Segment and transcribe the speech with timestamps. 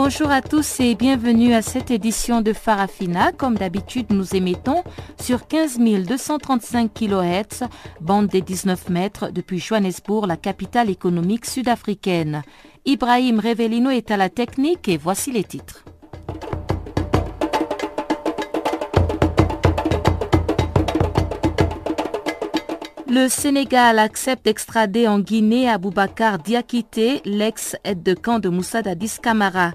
[0.00, 3.32] Bonjour à tous et bienvenue à cette édition de Farafina.
[3.32, 4.84] Comme d'habitude, nous émettons
[5.20, 7.64] sur 15 235 kHz,
[8.00, 12.42] bande des 19 mètres depuis Johannesburg, la capitale économique sud-africaine.
[12.86, 15.84] Ibrahim Revelino est à la technique et voici les titres.
[23.20, 29.72] Le Sénégal accepte d'extrader en Guinée Aboubacar Diakité, l'ex-aide de camp de Moussa Dadis Camara.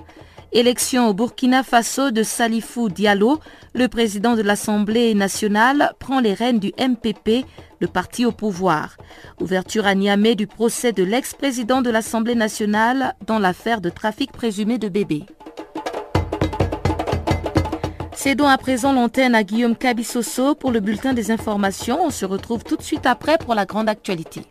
[0.53, 3.41] Élection au Burkina Faso de Salifou Diallo,
[3.73, 7.45] le président de l'Assemblée nationale prend les rênes du MPP,
[7.81, 8.95] le parti au pouvoir.
[9.41, 14.77] Ouverture à Niamey du procès de l'ex-président de l'Assemblée nationale dans l'affaire de trafic présumé
[14.77, 15.25] de bébés.
[18.23, 22.05] Cédons à présent l'antenne à Guillaume Cabissoso pour le bulletin des informations.
[22.05, 24.43] On se retrouve tout de suite après pour la grande actualité.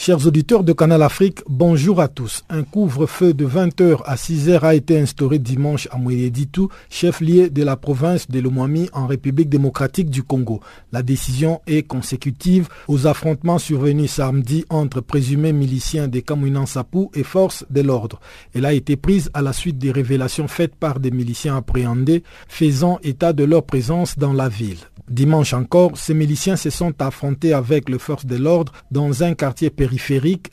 [0.00, 2.44] Chers auditeurs de Canal Afrique, bonjour à tous.
[2.48, 7.76] Un couvre-feu de 20h à 6h a été instauré dimanche à Mouéditou, chef-lieu de la
[7.76, 10.60] province de Lomami en République démocratique du Congo.
[10.92, 17.24] La décision est consécutive aux affrontements survenus samedi entre présumés miliciens des Kamouinan Sapou et
[17.24, 18.20] forces de l'ordre.
[18.54, 23.00] Elle a été prise à la suite des révélations faites par des miliciens appréhendés faisant
[23.02, 24.78] état de leur présence dans la ville.
[25.10, 29.70] Dimanche encore, ces miliciens se sont affrontés avec les forces de l'ordre dans un quartier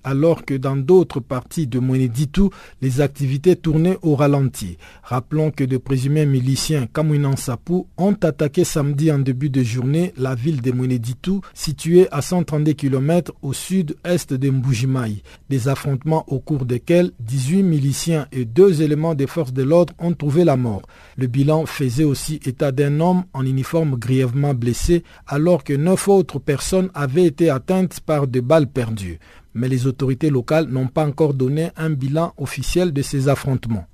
[0.04, 2.50] alors que dans d'autres parties de Mweneditu,
[2.82, 4.78] les activités tournaient au ralenti.
[5.04, 10.36] Rappelons que de présumés miliciens Kamouinan Sapou ont attaqué samedi en début de journée la
[10.36, 15.22] ville de Mweneditu située à 132 km au sud-est de Mbujimaï.
[15.50, 20.14] Des affrontements au cours desquels 18 miliciens et deux éléments des forces de l'ordre ont
[20.14, 20.82] trouvé la mort.
[21.18, 26.40] Le bilan faisait aussi état d'un homme en uniforme grièvement blessé alors que neuf autres
[26.40, 29.20] personnes avaient été atteintes par des balles perdues.
[29.56, 33.88] Mais les autorités locales n'ont pas encore donné un bilan officiel de ces affrontements.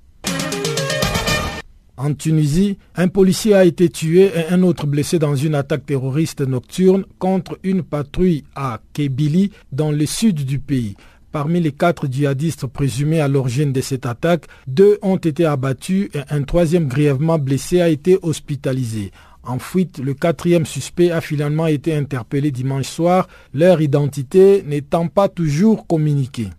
[1.96, 6.40] En Tunisie, un policier a été tué et un autre blessé dans une attaque terroriste
[6.40, 10.96] nocturne contre une patrouille à Kebili dans le sud du pays.
[11.32, 16.20] Parmi les quatre djihadistes présumés à l'origine de cette attaque, deux ont été abattus et
[16.28, 19.12] un troisième grièvement blessé a été hospitalisé.
[19.44, 25.28] En fuite, le quatrième suspect a finalement été interpellé dimanche soir, leur identité n'étant pas
[25.28, 26.50] toujours communiquée.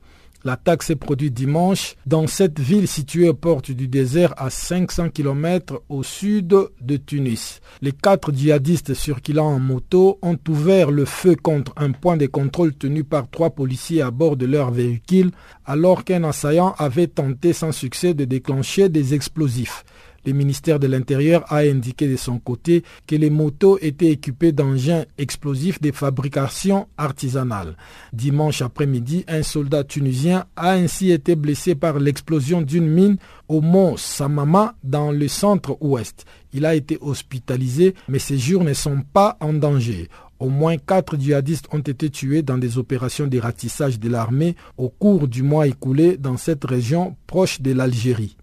[0.46, 5.82] L'attaque s'est produite dimanche dans cette ville située aux portes du désert à 500 km
[5.88, 7.62] au sud de Tunis.
[7.82, 12.74] Les quatre djihadistes circulant en moto ont ouvert le feu contre un point de contrôle
[12.74, 15.32] tenu par trois policiers à bord de leur véhicule
[15.66, 19.86] alors qu'un assaillant avait tenté sans succès de déclencher des explosifs.
[20.26, 25.04] Le ministère de l'Intérieur a indiqué de son côté que les motos étaient équipées d'engins
[25.18, 27.76] explosifs de fabrication artisanale.
[28.14, 33.18] Dimanche après-midi, un soldat tunisien a ainsi été blessé par l'explosion d'une mine
[33.50, 36.26] au mont Samama dans le centre-ouest.
[36.54, 40.08] Il a été hospitalisé, mais ses jours ne sont pas en danger.
[40.40, 44.90] Au moins quatre djihadistes ont été tués dans des opérations de ratissage de l'armée au
[44.90, 48.36] cours du mois écoulé dans cette région proche de l'Algérie.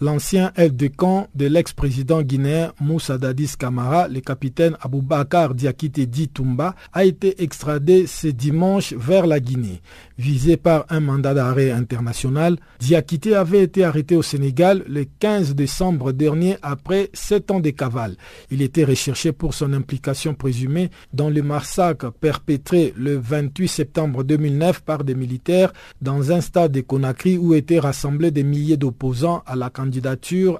[0.00, 6.76] L'ancien aide de camp de l'ex-président guinéen Moussa Dadis Camara, le capitaine Aboubakar Diakité Ditumba,
[6.92, 9.80] a été extradé ce dimanche vers la Guinée.
[10.16, 16.12] Visé par un mandat d'arrêt international, Diakité avait été arrêté au Sénégal le 15 décembre
[16.12, 18.16] dernier après sept ans de cavale.
[18.52, 24.80] Il était recherché pour son implication présumée dans le massacre perpétré le 28 septembre 2009
[24.82, 29.56] par des militaires dans un stade de Conakry où étaient rassemblés des milliers d'opposants à
[29.56, 29.87] la candidature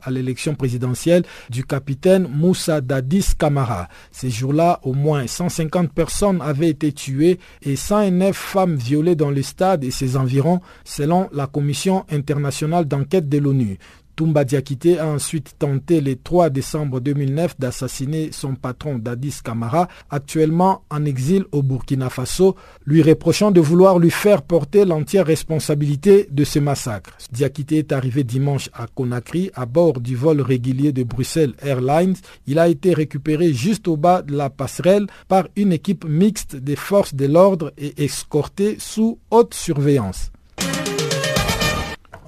[0.02, 3.88] à l'élection présidentielle du capitaine Moussa Dadis Camara.
[4.10, 9.42] Ces jours-là, au moins 150 personnes avaient été tuées et 109 femmes violées dans le
[9.42, 13.78] stade et ses environs, selon la Commission internationale d'enquête de l'ONU.
[14.19, 20.82] Toumba Diakité a ensuite tenté le 3 décembre 2009 d'assassiner son patron Dadis Kamara, actuellement
[20.91, 26.43] en exil au Burkina Faso, lui reprochant de vouloir lui faire porter l'entière responsabilité de
[26.43, 27.17] ce massacre.
[27.31, 32.17] Diakité est arrivé dimanche à Conakry à bord du vol régulier de Bruxelles Airlines.
[32.49, 36.75] Il a été récupéré juste au bas de la passerelle par une équipe mixte des
[36.75, 40.32] forces de l'ordre et escorté sous haute surveillance.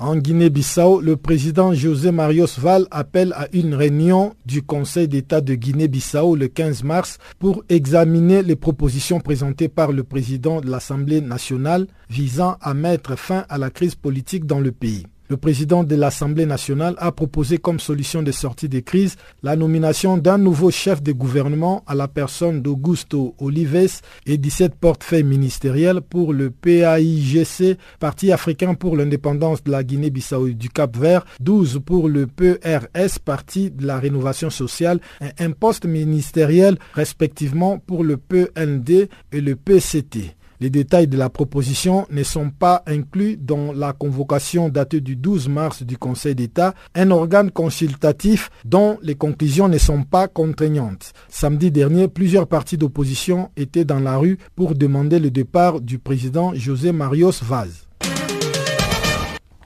[0.03, 5.55] En Guinée-Bissau, le président José Marios Val appelle à une réunion du Conseil d'État de
[5.55, 11.87] Guinée-Bissau le 15 mars pour examiner les propositions présentées par le président de l'Assemblée nationale
[12.09, 15.05] visant à mettre fin à la crise politique dans le pays.
[15.31, 20.19] Le président de l'Assemblée nationale a proposé comme solution de sortie des crises la nomination
[20.19, 26.33] d'un nouveau chef de gouvernement à la personne d'Augusto Olives et 17 portefeuilles ministériels pour
[26.33, 32.27] le PAIGC, Parti africain pour l'indépendance de la Guinée-Bissau et du Cap-Vert, 12 pour le
[32.27, 39.41] PRS, Parti de la rénovation sociale, et un poste ministériel respectivement pour le PND et
[39.41, 40.35] le PCT.
[40.61, 45.49] Les détails de la proposition ne sont pas inclus dans la convocation datée du 12
[45.49, 51.13] mars du Conseil d'État, un organe consultatif dont les conclusions ne sont pas contraignantes.
[51.29, 56.53] Samedi dernier, plusieurs partis d'opposition étaient dans la rue pour demander le départ du président
[56.55, 57.90] José Marios Vaz.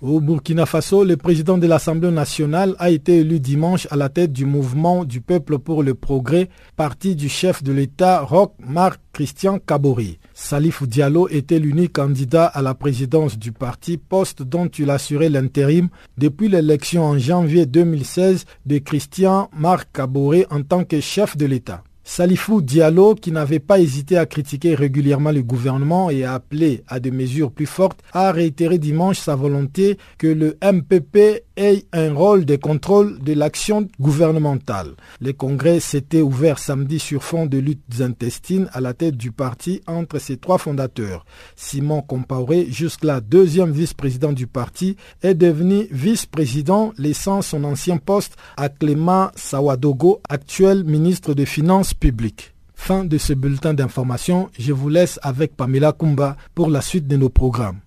[0.06, 4.34] Au Burkina Faso, le président de l'Assemblée nationale a été élu dimanche à la tête
[4.34, 9.58] du mouvement du peuple pour le progrès, parti du chef de l'État Roch Marc Christian
[9.58, 10.18] Kabori.
[10.34, 15.88] Salif Diallo était l'unique candidat à la présidence du parti, poste dont il assurait l'intérim
[16.18, 21.82] depuis l'élection en janvier 2016 de Christian Marc Kabori en tant que chef de l'État.
[22.06, 27.00] Salifou Diallo, qui n'avait pas hésité à critiquer régulièrement le gouvernement et à appeler à
[27.00, 32.44] des mesures plus fortes, a réitéré dimanche sa volonté que le MPP ait un rôle
[32.44, 34.94] de contrôle de l'action gouvernementale.
[35.20, 39.80] Le congrès s'était ouvert samedi sur fond de luttes intestines à la tête du parti
[39.86, 41.24] entre ses trois fondateurs.
[41.56, 48.68] Simon Compaoré, jusque-là deuxième vice-président du parti, est devenu vice-président, laissant son ancien poste à
[48.68, 52.54] Clément Sawadogo, actuel ministre des Finances public.
[52.74, 54.50] Fin de ce bulletin d'information.
[54.58, 57.78] Je vous laisse avec Pamela Kumba pour la suite de nos programmes.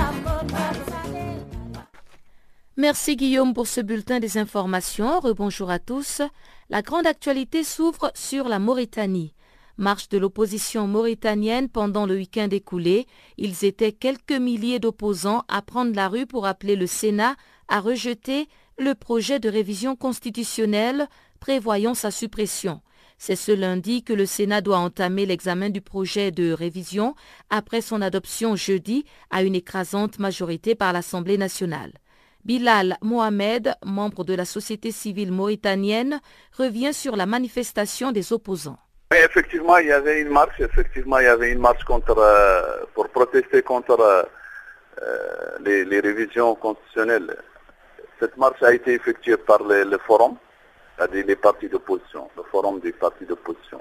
[2.84, 5.18] Merci Guillaume pour ce bulletin des informations.
[5.18, 6.20] Rebonjour à tous.
[6.68, 9.32] La grande actualité s'ouvre sur la Mauritanie.
[9.78, 13.06] Marche de l'opposition mauritanienne pendant le week-end écoulé,
[13.38, 17.36] ils étaient quelques milliers d'opposants à prendre la rue pour appeler le Sénat
[17.68, 21.08] à rejeter le projet de révision constitutionnelle
[21.40, 22.82] prévoyant sa suppression.
[23.16, 27.14] C'est ce lundi que le Sénat doit entamer l'examen du projet de révision
[27.48, 31.94] après son adoption jeudi à une écrasante majorité par l'Assemblée nationale.
[32.44, 36.20] Bilal Mohamed, membre de la société civile mauritanienne,
[36.56, 38.78] revient sur la manifestation des opposants.
[39.12, 40.60] effectivement, il y avait une marche.
[40.60, 46.54] Effectivement, il y avait une marche contre, euh, pour protester contre euh, les, les, révisions
[46.54, 47.34] constitutionnelles.
[48.20, 50.36] Cette marche a été effectuée par le, forum,
[51.12, 53.80] les partis d'opposition, le forum des partis d'opposition.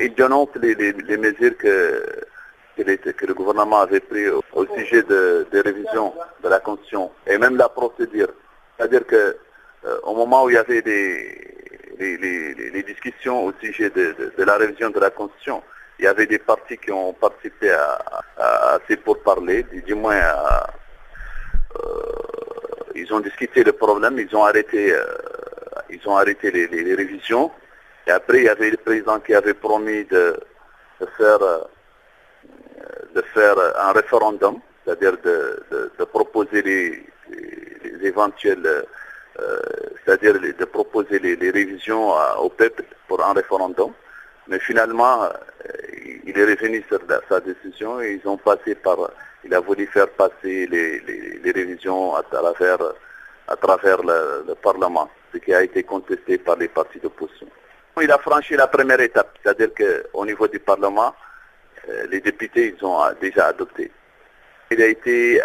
[0.00, 2.26] Il dénonce les, les, les mesures que
[2.84, 7.56] que le gouvernement avait pris au, sujet de, de, révision de la Constitution et même
[7.56, 8.28] la procédure.
[8.76, 9.36] C'est-à-dire que
[9.84, 11.56] euh, au moment où il y avait des,
[11.98, 12.16] les,
[12.54, 15.62] les, discussions au sujet de, la révision de la Constitution,
[15.98, 20.66] il y avait des partis qui ont participé à, ces pourparlers, du, moins euh,
[22.94, 25.04] ils ont discuté le problème, ils ont arrêté, euh,
[25.88, 27.50] ils ont arrêté les, révisions.
[28.06, 30.38] Et après, il y avait le président qui avait promis de
[31.16, 31.38] faire
[33.14, 37.06] de faire un référendum, c'est-à-dire de, proposer les,
[37.84, 38.84] les éventuels,
[39.38, 39.60] euh,
[40.04, 43.92] c'est-à-dire de proposer les, révisions à, au peuple pour un référendum.
[44.48, 45.28] Mais finalement, euh,
[46.24, 48.98] il est revenu sur sa décision et ils ont passé par,
[49.44, 52.78] il a voulu faire passer les, révisions à travers,
[53.48, 57.48] à travers le, le, Parlement, ce qui a été contesté par les partis d'opposition.
[58.00, 61.25] Il a franchi la première étape, c'est-à-dire qu'au niveau du Parlement, euh,
[62.10, 63.90] les députés ils ont déjà adopté.
[64.70, 65.40] Il a été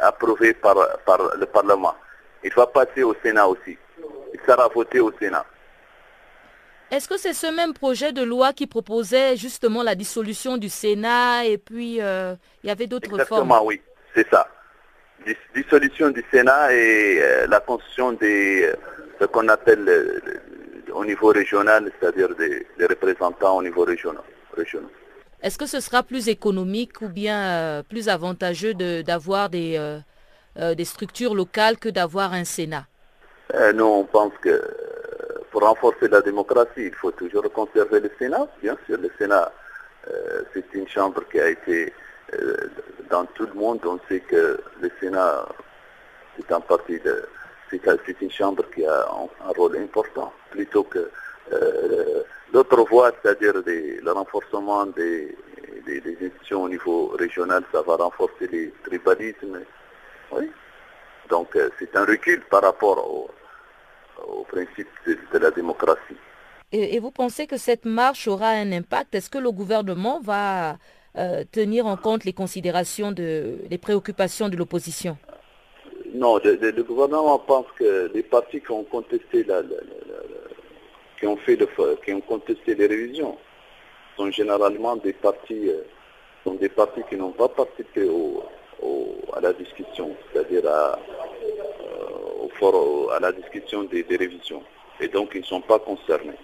[0.00, 1.94] approuvé par, par le Parlement.
[2.42, 3.78] Il va passer au Sénat aussi.
[4.34, 5.44] Il sera voté au Sénat.
[6.90, 11.44] Est-ce que c'est ce même projet de loi qui proposait justement la dissolution du Sénat
[11.44, 13.20] et puis euh, il y avait d'autres formes?
[13.20, 13.82] Exactement, oui,
[14.14, 14.48] c'est ça.
[15.54, 18.74] Dissolution du Sénat et euh, la construction des, euh,
[19.20, 20.22] ce qu'on appelle
[20.92, 24.22] au niveau régional, c'est-à-dire des, représentants au niveau régional.
[25.42, 30.00] Est-ce que ce sera plus économique ou bien plus avantageux d'avoir des,
[30.56, 32.86] des structures locales que d'avoir un Sénat?
[33.74, 34.60] Nous, on pense que
[35.50, 38.46] pour renforcer la démocratie, il faut toujours conserver le Sénat.
[38.62, 39.52] Bien sûr, le Sénat,
[40.08, 41.92] euh, c'est une chambre qui a été
[42.34, 42.56] euh,
[43.10, 43.80] dans tout le monde.
[43.84, 45.48] On sait que le Sénat,
[46.36, 47.28] c'est un de,
[47.70, 51.10] c'est une chambre qui a un, rôle important, plutôt que
[51.52, 55.36] euh, l'autre voie, c'est-à-dire le renforcement des,
[55.86, 59.60] des, institutions au niveau régional, ça va renforcer les tribalismes.
[60.32, 60.50] Oui.
[61.30, 63.30] Donc c'est un recul par rapport au,
[64.26, 66.16] au principe de, la démocratie.
[66.72, 69.14] Et, vous pensez que cette marche aura un impact?
[69.14, 70.76] Est-ce que le gouvernement va
[71.16, 75.16] euh, tenir en compte les considérations, de, les préoccupations de l'opposition?
[76.14, 79.62] Non, le, gouvernement pense que les partis qui ont contesté la,
[81.18, 81.68] qui ont fait le,
[82.04, 83.36] qui ont contesté les révisions
[84.16, 85.82] sont généralement des partis euh,
[86.44, 88.42] sont des partis qui n'ont pas participé au,
[89.34, 90.98] à la discussion, c'est-à-dire à,
[93.12, 94.62] à la discussion des, révisions.
[95.00, 96.38] Et donc, ils ne sont pas concernés.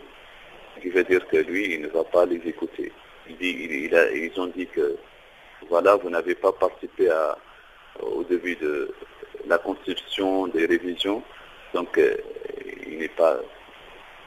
[0.76, 2.92] Ce qui veut dire que lui, il ne va pas les écouter.
[3.28, 4.96] ils ont dit que,
[5.68, 7.10] voilà, vous n'avez pas participé
[8.00, 8.94] au début de
[9.46, 11.22] la constitution des révisions,
[11.74, 12.16] donc euh,
[12.86, 13.38] il n'est pas,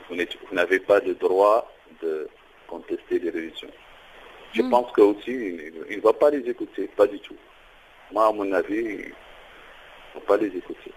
[0.10, 0.16] vous
[0.56, 1.72] n'avez pas le droit
[2.02, 2.28] de
[2.68, 3.70] contester les révisions.
[4.54, 4.70] Je hmm.
[4.70, 5.60] pense qu'aussi,
[5.90, 7.36] il ne va pas les écouter, pas du tout.
[8.12, 10.92] Moi, à mon avis, il ne va pas les écouter.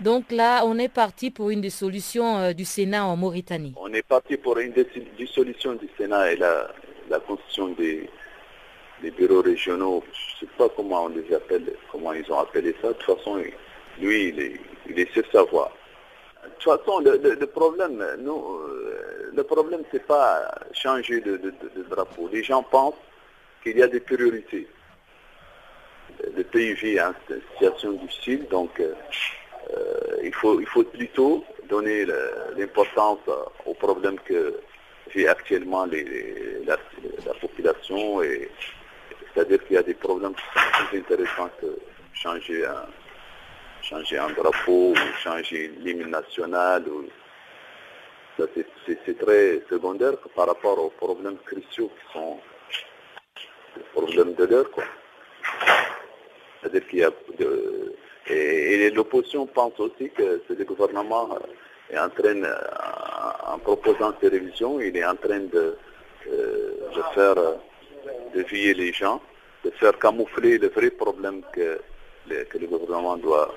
[0.00, 3.74] Donc là, on est parti pour une dissolution euh, du Sénat en Mauritanie.
[3.76, 4.72] On est parti pour une
[5.18, 6.70] dissolution du Sénat et la,
[7.26, 8.08] constitution des,
[9.16, 10.04] bureaux régionaux.
[10.12, 12.88] Je ne sais pas comment on les appelle, comment ils ont appelé ça.
[12.88, 13.42] De toute façon,
[14.00, 15.72] lui, il est, il est sur sa voie.
[16.48, 21.52] De toute façon, le, problème, nous, euh, le problème, c'est pas changer de,
[21.90, 22.28] drapeau.
[22.32, 22.94] Les gens pensent
[23.62, 24.66] qu'il y a des priorités.
[26.36, 27.12] Le pays vit en
[27.52, 28.92] situation difficile, donc euh,
[29.76, 32.06] euh, il, faut, il faut plutôt donner
[32.56, 33.20] l'importance
[33.66, 34.58] aux problèmes que
[35.14, 36.76] vit actuellement la,
[37.40, 38.20] population
[39.34, 40.34] c'est-à-dire qu'il y a des problèmes
[40.90, 41.66] plus intéressants que
[42.14, 42.86] changer un,
[43.88, 46.84] changer un drapeau ou changer l'hymne national.
[48.36, 52.38] c'est très secondaire par rapport aux problèmes cruciaux qui sont
[53.76, 54.70] les problèmes de l'heure.
[56.60, 57.94] C'est-à-dire qu'il y a de,
[58.28, 62.56] et, l'opposition pense aussi que le gouvernement euh, est en train, euh,
[63.46, 65.76] en proposant ces révisions, il est en train de,
[66.30, 67.36] euh, de faire
[68.34, 69.20] dévier les gens,
[69.64, 71.80] de faire camoufler le vrai problème que,
[72.28, 73.54] que le gouvernement doit,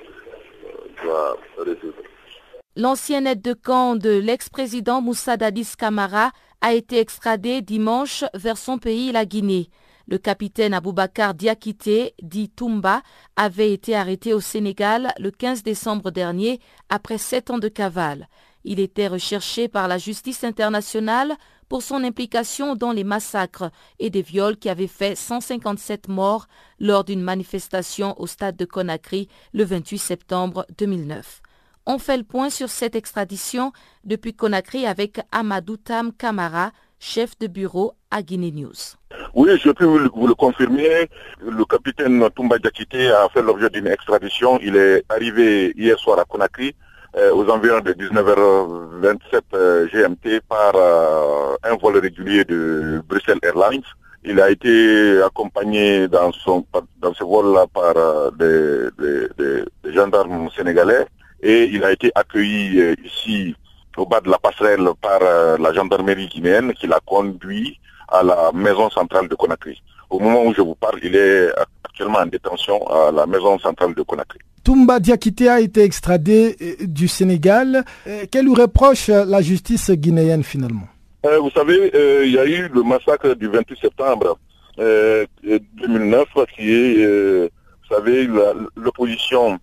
[2.76, 6.32] L'ancien aide de camp de l'ex-président Moussa Dadis Kamara
[6.62, 9.68] a été extradé dimanche vers son pays, la Guinée.
[10.08, 13.02] Le capitaine Aboubakar Diakité, dit Toumba,
[13.36, 18.28] avait été arrêté au Sénégal le 15 décembre dernier après sept ans de cavale.
[18.64, 21.36] Il était recherché par la justice internationale
[21.72, 26.46] pour son implication dans les massacres et des viols qui avaient fait 157 morts
[26.78, 31.40] lors d'une manifestation au stade de Conakry le 28 septembre 2009.
[31.86, 33.72] On fait le point sur cette extradition
[34.04, 38.98] depuis Conakry avec Amadou Tam Kamara, chef de bureau à Guinée News.
[39.32, 41.08] Oui, je peux vous le confirmer.
[41.40, 44.58] Le capitaine Toumba Diakité a fait l'objet d'une extradition.
[44.62, 46.74] Il est arrivé hier soir à Conakry
[47.14, 53.82] aux environs de 19h27 euh, GMT par euh, un vol régulier de Bruxelles Airlines.
[54.24, 56.64] Il a été accompagné dans, son,
[57.00, 57.94] dans ce vol-là par
[58.32, 58.88] des,
[59.36, 61.06] des, gendarmes sénégalais
[61.42, 63.54] et il a été accueilli ici
[63.96, 67.78] au bas de la passerelle par euh, la gendarmerie guinéenne qui l'a conduit
[68.08, 69.82] à la maison centrale de Conakry.
[70.10, 71.50] Au moment où je vous parle, il est
[71.84, 74.38] actuellement en détention à la maison centrale de Conakry.
[74.64, 77.84] Toumba Diakité a été extradé euh, du Sénégal.
[78.06, 80.88] Euh, quel lui reproche la justice guinéenne finalement?
[81.24, 81.90] Vous savez,
[82.24, 84.38] il y a eu le massacre du 28 septembre
[84.76, 86.26] 2009
[86.56, 87.06] qui est,
[87.44, 88.28] vous savez,
[88.74, 89.60] l'opposition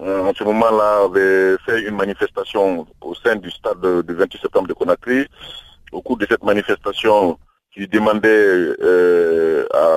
[0.00, 4.68] euh, en ce moment-là, avait fait une manifestation au sein du stade du 28 septembre
[4.68, 5.26] de Conakry.
[5.92, 7.38] au cours de cette manifestation
[7.74, 8.74] qui demandait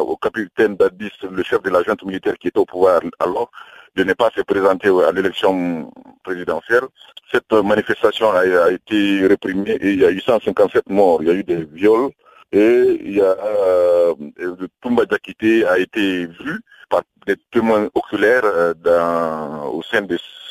[0.02, 3.50] au capitaine Dadis, le chef de la junte militaire qui était au pouvoir alors,
[3.96, 5.92] de ne pas se présenter à l'élection
[6.24, 6.84] présidentielle.
[7.32, 11.34] Cette manifestation a, été réprimée et il y a eu 157 morts, il y a
[11.34, 12.12] eu des viols
[12.52, 18.74] et il y a euh, le Toumba a été vu par des témoins oculaires euh,
[19.66, 20.06] au sein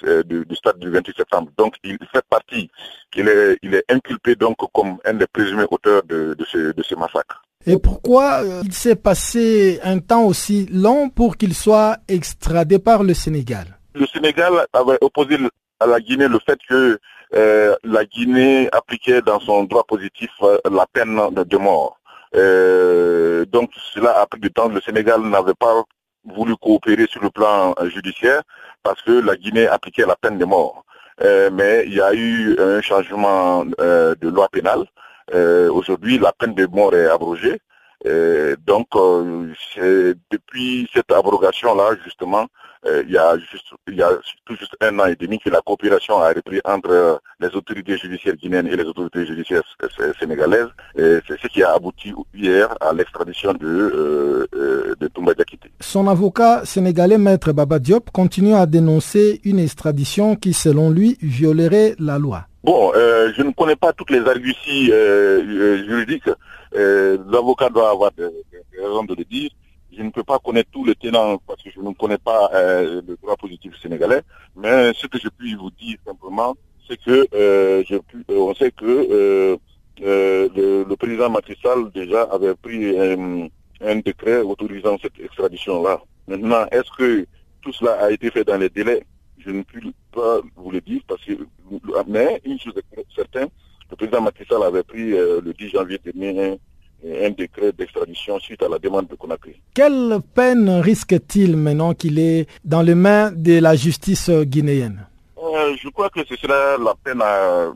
[0.04, 1.50] euh, du, stade du 28 septembre.
[1.56, 2.70] Donc il fait partie,
[3.14, 7.42] il est, inculpé donc comme un des présumés auteurs de ce massacre.
[7.66, 13.02] Et pourquoi euh, il s'est passé un temps aussi long pour qu'il soit extradé par
[13.02, 13.78] le Sénégal?
[13.94, 15.38] Le Sénégal avait opposé
[15.80, 16.98] à la Guinée le fait que
[17.34, 21.98] euh, la Guinée appliquait dans son droit positif euh, la peine de mort.
[22.34, 24.68] donc cela a pris du temps.
[24.68, 25.82] Le Sénégal n'avait pas
[26.24, 28.42] voulu coopérer sur le plan judiciaire
[28.82, 30.84] parce que la Guinée appliquait la peine de mort.
[31.22, 34.84] mais il y a eu un changement de loi pénale
[35.32, 37.58] aujourd'hui, la peine de mort est abrogée.
[38.06, 42.46] Euh, donc, euh, depuis cette abrogation-là, justement,
[42.86, 44.10] il y a juste, il y a
[44.44, 48.36] tout juste un an et demi que la coopération a repris entre les autorités judiciaires
[48.36, 49.62] guinéennes et les autorités judiciaires
[50.20, 50.68] sénégalaises.
[50.94, 54.46] C'est ce qui a abouti hier à l'extradition de,
[55.00, 55.70] de Toumba Diakité.
[55.80, 61.94] Son avocat sénégalais, Maître Baba Diop, continue à dénoncer une extradition qui, selon lui, violerait
[61.98, 62.48] la loi.
[62.64, 66.30] Bon, euh, je ne connais pas toutes les arguties euh, euh, juridiques.
[66.72, 68.24] L'avocat doit avoir des,
[68.80, 69.50] raisons de le dire.
[69.94, 73.02] Je ne peux pas connaître tous les tenants parce que je ne connais pas le
[73.20, 74.22] droit positif sénégalais.
[74.56, 76.54] Mais ce que je puis vous dire simplement,
[76.88, 77.28] c'est que
[77.86, 77.96] je
[78.28, 79.58] on sait que
[80.00, 81.54] le, président Macky
[81.94, 86.00] déjà avait pris un décret autorisant cette extradition-là.
[86.28, 87.26] Maintenant, est-ce que
[87.60, 89.04] tout cela a été fait dans les délais?
[89.44, 91.32] Je ne puis pas vous le dire parce que
[92.06, 93.48] mais une chose est certaine,
[93.90, 96.58] le président Macky Sall avait pris euh, le 10 janvier dernier
[97.04, 99.60] un, décret d'extradition suite à la demande de Conakry.
[99.74, 105.06] Quelle peine risque-t-il maintenant qu'il est dans les mains de la justice guinéenne?
[105.36, 107.72] Euh, Je crois que ce sera la peine à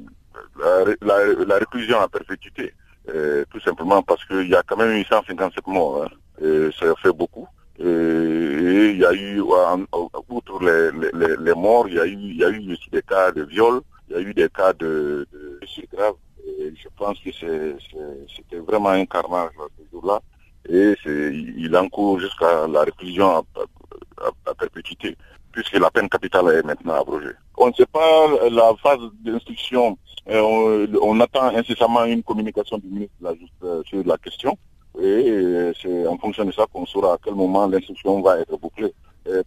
[1.02, 2.72] la, réclusion à perpétuité.
[3.10, 6.04] Euh, tout simplement parce qu'il y a quand même eu 157 morts.
[6.40, 7.46] Hein, ça fait beaucoup.
[7.80, 12.44] Et, il y a eu, outre les, les, morts, il y, a eu, il y
[12.44, 15.60] a eu aussi des cas de viol, il y a eu des cas de, de
[15.94, 16.14] grave.
[16.60, 20.20] Et je pense que c'était vraiment un carnage ce jour-là.
[20.68, 23.44] Et il encourt jusqu'à la réclusion
[24.46, 25.16] à, perpétuité,
[25.52, 27.34] puisque la peine capitale est maintenant abrogée.
[27.56, 29.96] On ne sait pas la phase d'instruction.
[30.28, 34.58] Euh, on, on, attend incessamment une communication du ministre de la Justice sur la question.
[35.00, 38.92] Et c'est en fonction de ça qu'on saura à quel moment l'instruction va être bouclée.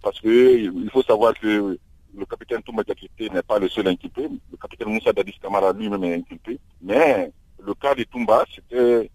[0.02, 1.78] parce qu'il faut savoir que
[2.18, 2.84] le capitaine Toumba
[3.20, 4.28] n'est pas le seul inculpé.
[4.52, 6.60] Le capitaine Moussa Dadis Kamara lui-même est inculpé.
[6.82, 9.10] Mais le cas de Toumba, c'était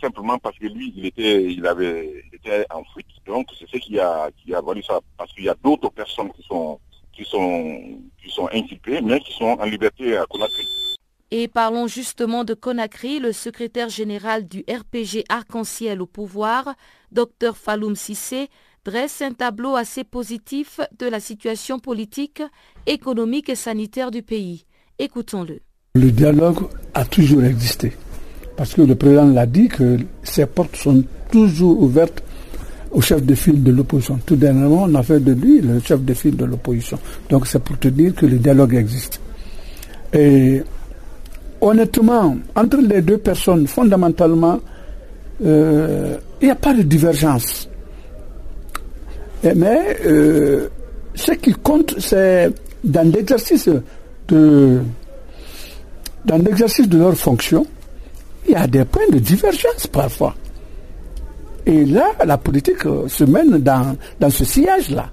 [0.00, 3.06] simplement parce que lui, il était, il avait, était en fuite.
[3.26, 5.00] Donc c'est ce qui a, qui a valu ça.
[5.16, 6.78] Parce qu'il y a d'autres personnes qui sont,
[7.12, 10.87] qui sont, qui sont inculpées, mais qui sont en liberté à Conakry.
[11.30, 16.74] Et parlons justement de Conakry, le secrétaire général du RPG Arc-en-Ciel au pouvoir,
[17.12, 18.48] Dr Falloum Sissé,
[18.86, 22.42] dresse un tableau assez positif de la situation politique,
[22.86, 24.64] économique et sanitaire du pays.
[24.98, 25.60] Écoutons-le.
[25.96, 27.92] Le dialogue a toujours existé.
[28.56, 32.22] Parce que le président l'a dit que ses portes sont toujours ouvertes
[32.90, 34.18] au chef de file de l'opposition.
[34.24, 36.98] Tout dernièrement, on a fait de lui le chef de file de l'opposition.
[37.28, 39.20] Donc c'est pour te dire que le dialogue existe.
[40.14, 40.62] Et
[41.60, 44.60] honnêtement, entre les deux personnes, fondamentalement,
[45.44, 47.68] euh, il n'y a pas de divergence.
[49.42, 50.68] mais euh,
[51.14, 52.50] ce qui compte, c'est
[52.84, 53.68] dans l'exercice
[54.28, 54.80] de
[56.24, 57.66] dans l'exercice de leur fonction,
[58.46, 60.34] il y a des points de divergence parfois.
[61.64, 65.10] Et là, la politique se mène dans, dans ce sillage-là.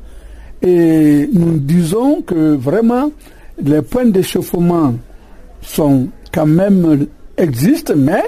[0.61, 3.11] Et nous disons que vraiment,
[3.61, 4.95] les points d'échauffement
[5.61, 8.23] sont quand même existe, mais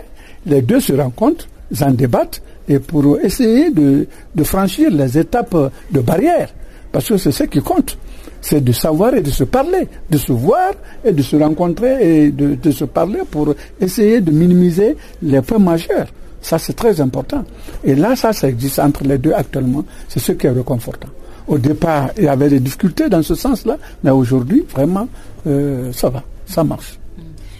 [0.46, 4.08] les deux se rencontrent, ils en débattent, et pour essayer de,
[4.43, 5.56] franchir les étapes
[5.91, 6.50] de barrière.
[6.91, 7.98] Parce que c'est ce qui compte.
[8.41, 10.72] C'est de savoir et de se parler, de se voir
[11.04, 15.60] et de se rencontrer et de, de se parler pour essayer de minimiser les points
[15.60, 16.08] majeurs.
[16.41, 17.43] Ça, c'est très important.
[17.84, 19.84] Et là, ça, ça existe entre les deux actuellement.
[20.08, 21.10] C'est ce qui est réconfortant.
[21.48, 25.08] Au départ, il y avait des difficultés dans ce sens-là, mais aujourd'hui, vraiment,
[25.48, 26.98] euh, ça va, ça marche.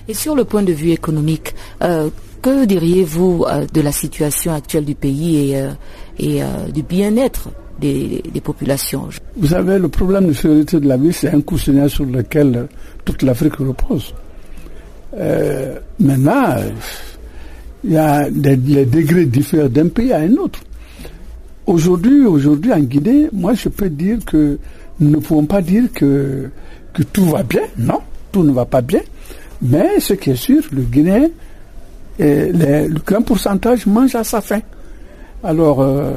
[0.10, 2.10] Et sur le point de vue économique, euh,
[2.41, 5.54] que diriez-vous euh, de la situation actuelle du pays
[6.17, 7.50] et, euh, du bien-être
[7.82, 9.10] des, populations?
[9.36, 12.67] Vous savez, le problème de sécurité de la vie, c'est un coussinet sur lequel
[13.04, 14.13] toute l'Afrique repose.
[16.00, 16.56] Maintenant,
[17.84, 20.60] il y a des, les degrés différents d'un pays à un autre.
[21.65, 24.58] Aujourd'hui, aujourd'hui en Guinée, moi je peux dire que
[25.00, 26.50] nous ne pouvons pas dire que
[27.12, 27.63] tout va bien.
[27.78, 28.00] Non,
[28.32, 29.02] tout ne va pas bien.
[29.62, 31.30] Mais ce qui est sûr, le Guinéen,
[32.20, 34.62] le grand pourcentage mange à sa faim.
[35.43, 36.12] Alors, euh,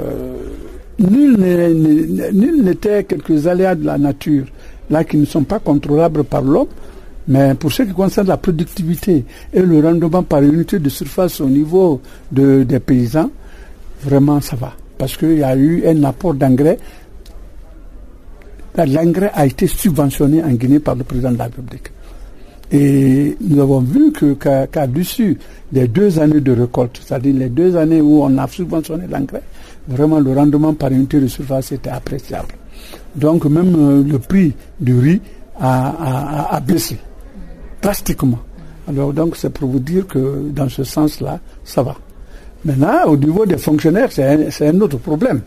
[0.99, 4.47] nul n'était quelques aléas de la nature,
[4.89, 6.69] là qui ne sont pas contrôlables par l'homme,
[7.29, 11.49] mais pour ce qui concerne la productivité et le rendement par unité de surface au
[11.49, 12.01] niveau
[12.33, 13.31] de, des paysans,
[14.03, 14.73] vraiment ça va.
[14.99, 16.79] Parce qu'il y a eu un apport d'engrais.
[18.77, 21.91] L'engrais a été subventionné en Guinée par le président de la République.
[22.73, 25.37] Et nous avons vu qu'à l'issue
[25.73, 29.43] des deux années de récolte, c'est-à-dire les deux années où on a subventionné l'engrais,
[29.89, 32.55] vraiment le rendement par unité de surface était appréciable.
[33.17, 35.21] Donc même euh, le prix du riz
[35.59, 36.97] a, baissé
[37.83, 38.39] drastiquement.
[38.89, 41.97] Alors donc c'est pour vous dire que dans ce sens-là, ça va.
[42.65, 45.41] Maintenant, au niveau des fonctionnaires, c'est un, autre problème.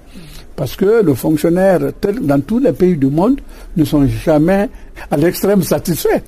[0.55, 1.79] Parce que les fonctionnaires,
[2.21, 3.41] dans tous les pays du monde,
[3.75, 4.69] ne sont jamais
[5.09, 6.21] à l'extrême satisfaits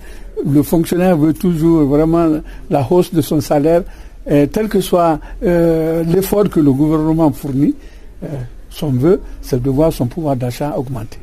[0.44, 3.84] le fonctionnaire veut toujours vraiment la hausse de son salaire,
[4.28, 7.76] et tel que soit euh, l'effort que le gouvernement fournit,
[8.24, 8.28] euh,
[8.70, 11.20] son vœu, c'est de voir son pouvoir d'achat augmenter.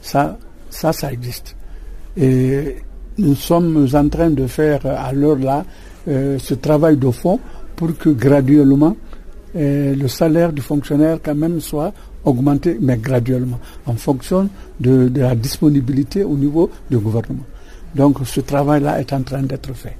[0.00, 0.36] Ça,
[0.70, 1.54] ça, ça existe.
[2.16, 2.76] Et
[3.18, 5.64] nous sommes en train de faire à l'heure là
[6.08, 7.38] euh, ce travail de fond
[7.76, 8.96] pour que graduellement
[9.56, 11.92] le salaire du fonctionnaire quand même soit
[12.24, 14.48] augmenté, mais graduellement, en fonction
[14.80, 17.44] de la disponibilité au niveau du gouvernement.
[17.94, 19.96] Donc ce travail-là est en train d'être fait.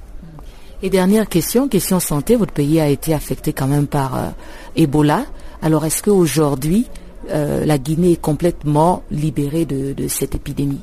[0.83, 4.27] Et dernière question, question santé, votre pays a été affecté quand même par euh,
[4.75, 5.25] Ebola.
[5.61, 6.85] Alors est-ce qu'aujourd'hui,
[7.31, 10.81] euh, la Guinée est complètement libérée de, cette épidémie?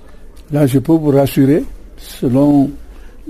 [0.50, 1.64] Là, je peux vous rassurer,
[1.98, 2.70] selon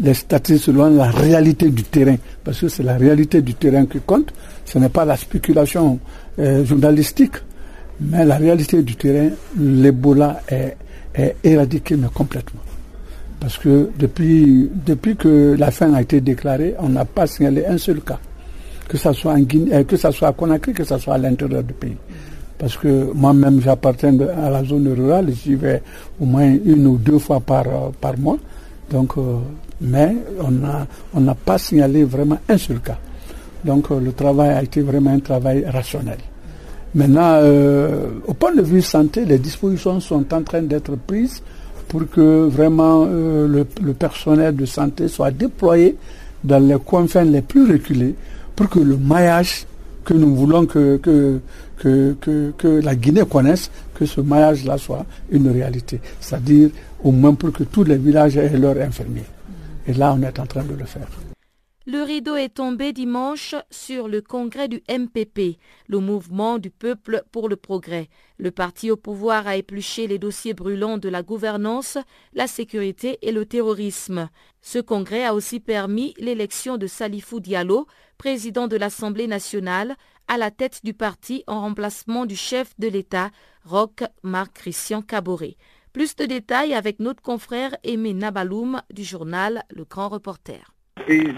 [0.00, 3.98] les statistiques, selon la réalité du terrain, parce que c'est la réalité du terrain qui
[4.00, 4.32] compte,
[4.64, 5.98] ce n'est pas la spéculation
[6.38, 7.34] euh, journalistique,
[8.10, 10.76] mais la réalité du terrain, l'Ebola est,
[11.14, 12.60] est éradiqué mais complètement.
[13.42, 17.76] Parce que depuis, depuis que la fin a été déclarée, on n'a pas signalé un
[17.76, 18.20] seul cas.
[18.88, 21.18] Que ce soit en Guinée, euh, que ça soit à Conakry, que ce soit à
[21.18, 21.96] l'intérieur du pays.
[22.56, 25.82] Parce que moi-même, j'appartiens à la zone rurale, j'y vais
[26.20, 28.38] au moins une ou deux fois par, euh, par mois.
[28.88, 29.38] Donc, euh,
[29.80, 32.98] mais on n'a on n'a pas signalé vraiment un seul cas.
[33.64, 36.18] Donc, le travail a été vraiment un travail rationnel.
[36.94, 37.40] Maintenant,
[38.26, 41.42] au point de vue santé, les dispositions sont en train d'être prises
[41.92, 43.46] pour que vraiment euh,
[43.82, 45.94] le, personnel de santé soit déployé
[46.42, 48.14] dans les coins les plus reculés
[48.56, 49.66] pour que le maillage
[50.04, 51.40] que nous voulons que, que,
[51.78, 56.00] que, la Guinée connaisse, que ce maillage-là soit une réalité.
[56.18, 56.70] C'est-à-dire
[57.04, 59.24] au moins pour que tous les villages aient leurs infirmiers.
[59.86, 61.06] Et là, on est en train de le faire.
[61.84, 67.48] Le rideau est tombé dimanche sur le congrès du MPP, le mouvement du peuple pour
[67.48, 68.08] le progrès.
[68.38, 71.98] Le parti au pouvoir a épluché les dossiers brûlants de la gouvernance,
[72.34, 74.28] la sécurité et le terrorisme.
[74.60, 79.96] Ce congrès a aussi permis l'élection de Salifou Diallo, président de l'Assemblée nationale,
[80.28, 83.32] à la tête du parti en remplacement du chef de l'État,
[83.64, 85.56] Roch Marc-Christian Caboret.
[85.92, 90.72] Plus de détails avec notre confrère Aimé Nabaloum du journal Le Grand Reporter.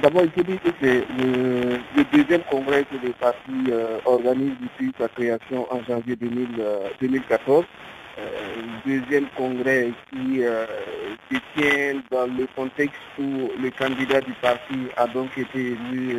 [0.03, 1.79] D'abord, il faut dire que c'est le,
[2.13, 7.65] deuxième congrès que le parti euh, organise depuis sa création en janvier 2014.
[7.65, 14.75] Euh, euh, deuxième congrès qui se tient dans le contexte où le candidat du parti
[14.97, 16.19] a donc été élu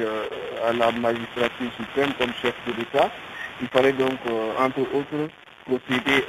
[0.67, 3.10] à la magistrature suprême comme chef de l'État.
[3.62, 4.17] Il fallait donc,
[4.60, 5.30] entre autres,
[5.65, 6.26] procéder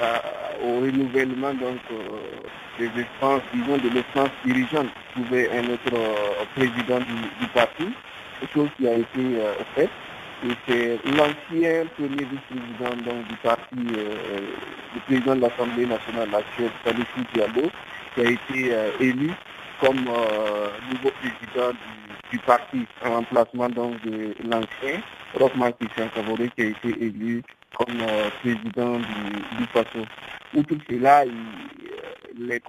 [0.62, 1.78] au renouvellement donc,
[2.78, 7.88] des essences, disons, de l'essence dirigeante, trouver un autre euh, président du, parti,
[8.52, 9.90] chose qui a été euh, faite.
[10.44, 14.40] Et c'est l'ancien premier vice-président du parti, euh,
[14.94, 17.70] le président de l'Assemblée nationale, l'actuel Salifou Diallo,
[18.14, 19.30] qui a été élu
[19.80, 19.96] comme
[20.90, 21.72] nouveau président
[22.30, 25.00] du, parti en remplacement donc de l'ancien
[25.38, 27.42] Rochman Christian Cavoré qui a été élu
[27.78, 27.96] comme
[28.42, 30.04] président du, du PASO.
[30.54, 31.32] Outre cela, il,
[32.38, 32.60] les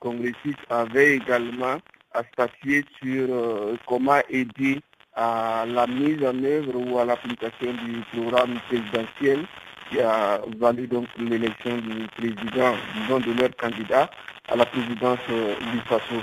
[0.00, 1.78] congressistes avaient également
[2.12, 4.80] à statuer sur euh, comment aider
[5.16, 9.44] à la mise en œuvre ou à l'application du programme présidentiel
[9.90, 14.10] qui a valu donc l'élection du président, disons de leur candidat
[14.48, 16.20] à la présidence euh, du FASO.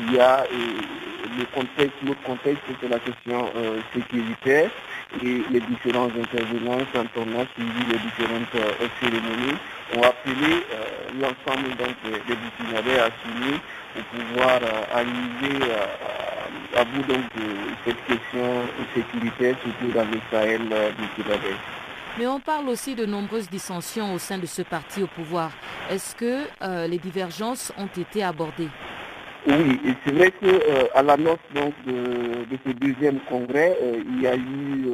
[0.00, 0.46] Il y a euh,
[1.38, 3.46] le contexte, l'autre contexte, c'est la question
[3.94, 4.70] sécuritaire
[5.22, 8.56] et les différents intervenants quand on a suivi les différentes
[9.00, 9.58] cérémonies
[9.94, 13.56] ont appelé euh, l'ensemble des décisionnaires à signer
[13.94, 17.46] pour pouvoir euh, arriver euh, à bout donc de
[17.84, 18.62] cette question
[18.94, 21.32] sécuritaire, surtout dans le Sahel du Sud
[22.18, 25.50] mais on parle aussi de nombreuses dissensions au sein de ce parti au pouvoir.
[25.90, 26.44] Est-ce que
[26.88, 28.70] les divergences ont été abordées?
[29.46, 33.76] Oui, et c'est vrai qu'à l'annonce donc de, ce deuxième congrès,
[34.08, 34.86] il y a eu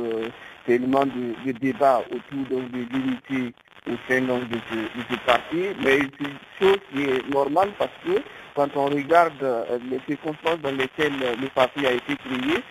[0.66, 3.54] tellement de, de, débats autour donc, de l'unité
[3.88, 8.22] au sein de, ce, parti, mais c'est une chose qui est normale parce que
[8.54, 9.42] quand on regarde
[9.90, 12.62] les circonstances dans lesquelles le parti a été créé,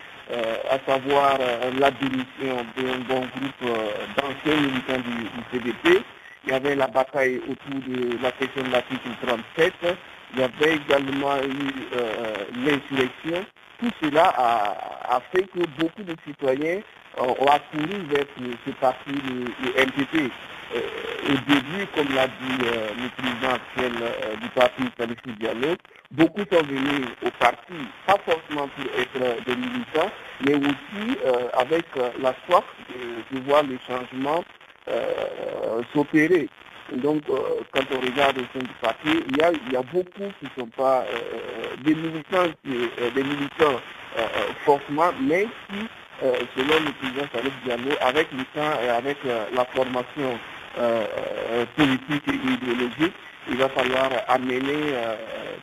[0.70, 1.38] à savoir
[1.80, 3.78] la démission d'un bon groupe
[4.16, 6.04] d'anciens militants du, CDP,
[6.46, 9.74] il y avait la bataille autour de la question de l'article 37,
[10.34, 13.46] il y avait également eu l'insurrection.
[13.80, 16.80] Tout cela a, fait que beaucoup de citoyens
[17.18, 18.26] ont accouru vers
[18.66, 20.32] ce, parti, le, NPP.
[20.74, 23.92] Au début, comme l'a dit le président actuel
[24.42, 25.76] du parti, Salifou Diallo,
[26.12, 27.74] beaucoup sont venus au parti,
[28.06, 30.12] pas forcément pour être des militants,
[30.46, 31.18] mais aussi
[31.54, 31.86] avec
[32.22, 32.64] la soif
[33.32, 34.44] de, voir les changements
[35.94, 36.48] s'opérer.
[36.98, 37.22] Donc,
[37.72, 40.46] quand on regarde au sein du parti, il y a, il y a beaucoup qui
[40.46, 41.06] ne sont pas
[41.84, 43.80] des militants, des militants
[44.66, 45.88] forcément, mais qui
[46.56, 50.38] selon le président Salif Diallo, avec le temps et avec la formation
[51.76, 53.14] politique et idéologique,
[53.50, 54.72] il va falloir amener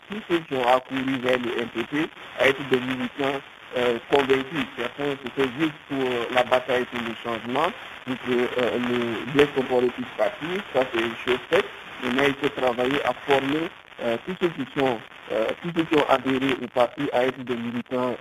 [0.08, 3.40] tous ceux qui ont accouru vers le NPP à être des militants
[4.10, 4.66] convaincus.
[4.76, 7.70] Certains, c'était juste pour la bataille pour le changement,
[8.04, 11.66] pour que le blesse politique parti, ça c'est une chose faite.
[12.02, 13.68] Maintenant, il faut travailler à former
[14.26, 14.98] tous ceux qui sont
[15.62, 18.16] tous ceux qui ont adhéré au parti à être des militants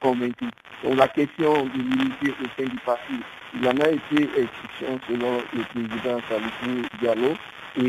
[0.00, 0.50] convaincus.
[0.84, 3.20] Donc la question de l'unité au sein du parti,
[3.54, 7.34] il en a été question selon le président Salifou Diallo.
[7.76, 7.82] Et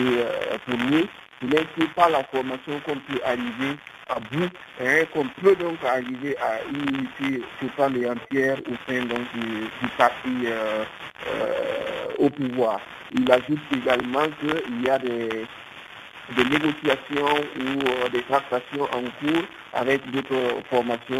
[0.65, 1.05] pour nous,
[1.41, 3.75] ce n'est pas la formation qu'on peut arriver
[4.09, 4.49] à bout,
[4.81, 9.87] hein, qu'on peut donc arriver à une unité totale et entière au sein donc, du,
[9.97, 10.47] parti
[12.19, 12.79] au pouvoir.
[13.13, 15.45] Il ajoute également qu'il y a des
[16.49, 21.15] négociations ou des tractations en cours avec d'autres formations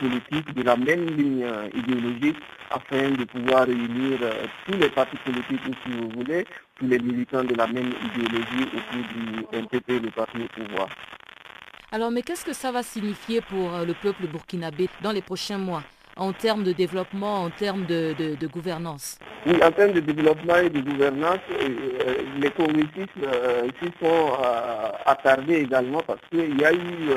[0.00, 2.36] politiques de la même ligne idéologique
[2.70, 4.18] afin de pouvoir réunir
[4.66, 6.44] tous les partis politiques, si vous voulez,
[6.76, 10.88] tous les militants de la même idéologie autour du NPP, le parti au pouvoir.
[11.92, 15.84] Alors, mais qu'est-ce que ça va signifier pour le peuple burkinabé dans les prochains mois?
[16.16, 18.14] En termes de développement, en termes de,
[18.46, 23.68] gouvernance Oui, en termes de développement et de gouvernance, euh, les congressistes euh,
[24.00, 27.10] sont euh, attardés également parce qu'il y a eu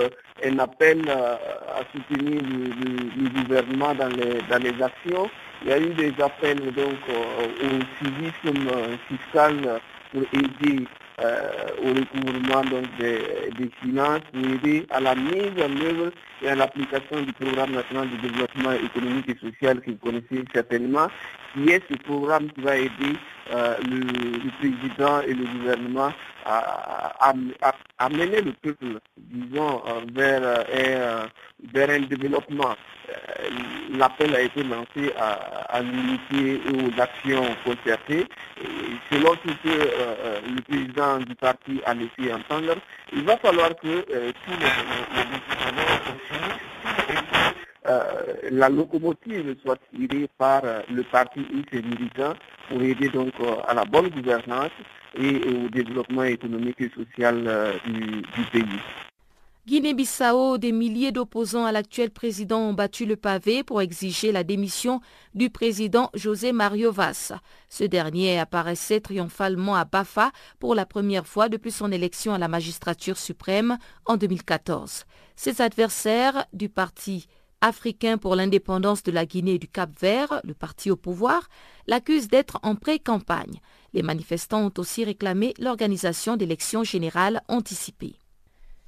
[0.46, 5.30] un appel à soutenir le, gouvernement dans les, dans les actions.
[5.64, 8.70] Il y a eu des appels donc au civisme
[9.08, 9.80] fiscal
[10.12, 10.86] pour aider
[11.20, 13.20] au recouvrement donc, des,
[13.58, 16.12] des, finances, pour aider à la mise en œuvre
[16.44, 21.08] et à l'application du programme national de développement économique et social que vous connaissez certainement,
[21.54, 26.12] qui est ce programme qui va aider euh, le, le, président et le gouvernement
[26.46, 27.34] à,
[28.00, 29.82] à, le peuple, disons,
[30.14, 31.26] vers, euh,
[31.74, 32.76] vers un développement.
[33.94, 38.26] L'appel a été lancé à, l'unité et aux actions concertées.
[38.62, 38.66] Et
[39.16, 42.76] selon ce que euh, le président du parti a laissé entendre,
[43.14, 44.66] il va falloir que euh, tous les,
[48.58, 52.34] la locomotive soit tirée par le parti et ses militants
[52.70, 53.34] pour aider donc
[53.68, 54.72] à la bonne gouvernance
[55.16, 58.80] et au développement économique et social du, du pays.
[59.68, 65.02] Guinée-Bissau, des milliers d'opposants à l'actuel président ont battu le pavé pour exiger la démission
[65.36, 67.34] du président José Mario Vaz.
[67.68, 72.48] Ce dernier apparaissait triomphalement à Bafa pour la première fois depuis son élection à la
[72.48, 75.04] magistrature suprême en 2014.
[75.36, 77.28] Ses adversaires du parti
[77.62, 81.50] africain pour l'indépendance de la Guinée et du Cap-Vert, le parti au pouvoir,
[81.88, 83.60] l'accusent d'être en pré-campagne.
[83.94, 88.16] Les manifestants ont aussi réclamé l'organisation d'élections générales anticipées.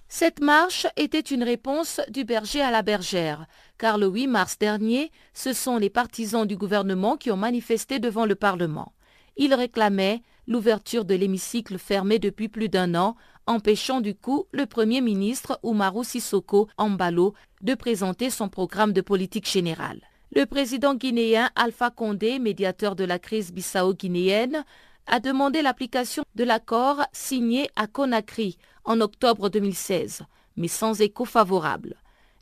[0.08, 3.46] Cette marche était une réponse du berger à la bergère,
[3.78, 8.26] car le 8 mars dernier, ce sont les partisans du gouvernement qui ont manifesté devant
[8.26, 8.94] le Parlement.
[9.38, 13.16] Ils réclamaient l'ouverture de l'hémicycle fermé depuis plus d'un an,
[13.50, 19.50] empêchant du coup le Premier ministre Umaru Sissoko Ambalo de présenter son programme de politique
[19.50, 20.02] générale.
[20.36, 24.64] Le président guinéen Alpha Condé, médiateur de la crise bissau-guinéenne,
[25.08, 30.22] a demandé l'application de l'accord signé à Conakry en octobre 2016,
[30.56, 31.96] mais sans écho favorable.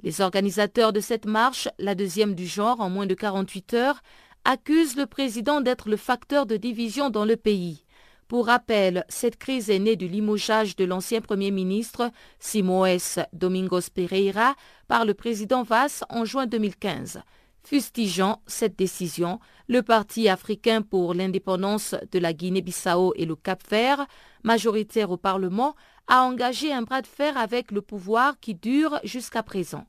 [0.04, 4.02] Les organisateurs de cette marche, la deuxième du genre en moins de 48 heures,
[4.43, 7.86] accusent le président d'être le facteur de division dans le pays.
[8.28, 14.56] Pour rappel, cette crise est née du limogeage de l'ancien Premier ministre Simoes Domingos Pereira
[14.90, 17.22] par le président Vass en juin 2015.
[17.63, 24.06] Fustigeant cette décision, le Parti africain pour l'indépendance de la Guinée-Bissau et le Cap-Vert,
[24.44, 25.76] majoritaire au Parlement,
[26.08, 29.86] a engagé un bras de fer avec le pouvoir qui dure jusqu'à présent.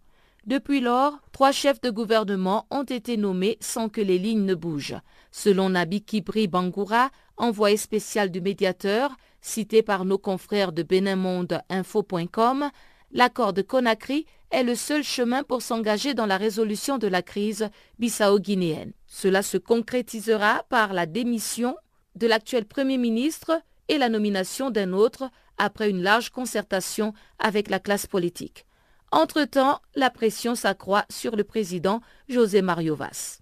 [0.46, 4.96] Depuis lors, trois chefs de gouvernement ont été nommés sans que les lignes ne bougent.
[5.30, 12.70] Selon Nabi Kibri Bangoura, envoyé spécial du médiateur, cité par nos confrères de Beninmonde Info.com,
[13.12, 17.68] l'accord de Conakry est le seul chemin pour s'engager dans la résolution de la crise
[17.98, 18.92] bissau-guinéenne.
[19.06, 21.76] Cela se concrétisera par la démission
[22.14, 27.80] de l'actuel Premier ministre et la nomination d'un autre après une large concertation avec la
[27.80, 28.64] classe politique.
[29.10, 33.38] Entre-temps, la pression s'accroît sur le président José Mario Vaz.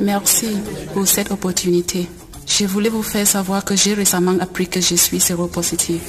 [0.00, 0.56] Merci
[0.92, 2.08] pour cette opportunité.
[2.46, 6.00] Je voulais vous faire savoir que j'ai récemment appris que je suis séropositif.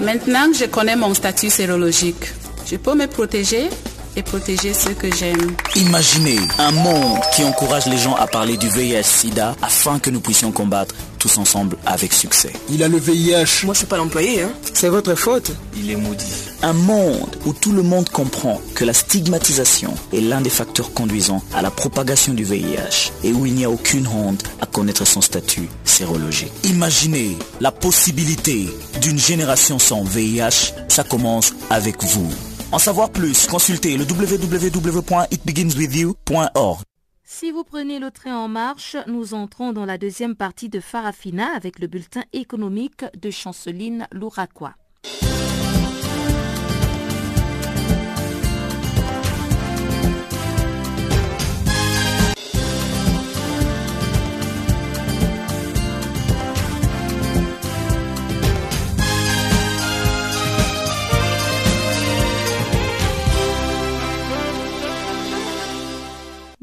[0.00, 2.32] Maintenant que je connais mon statut sérologique,
[2.66, 3.68] je peux me protéger
[4.14, 5.56] et protéger ceux que j'aime.
[5.74, 10.52] Imaginez un monde qui encourage les gens à parler du VIH-Sida afin que nous puissions
[10.52, 10.94] combattre
[11.26, 12.52] tous ensemble avec succès.
[12.70, 13.64] Il a le VIH.
[13.64, 14.52] Moi, je suis pas l'employé, hein.
[14.74, 15.50] C'est votre faute.
[15.76, 16.24] Il est maudit.
[16.62, 21.42] Un monde où tout le monde comprend que la stigmatisation est l'un des facteurs conduisant
[21.52, 25.20] à la propagation du VIH et où il n'y a aucune honte à connaître son
[25.20, 26.52] statut sérologique.
[26.64, 28.68] Imaginez la possibilité
[29.00, 30.74] d'une génération sans VIH.
[30.88, 32.30] Ça commence avec vous.
[32.70, 36.82] En savoir plus, consultez le www.itbeginswithyou.org.
[37.28, 41.48] Si vous prenez le train en marche, nous entrons dans la deuxième partie de Farafina
[41.56, 44.76] avec le bulletin économique de Chanceline Louraquois.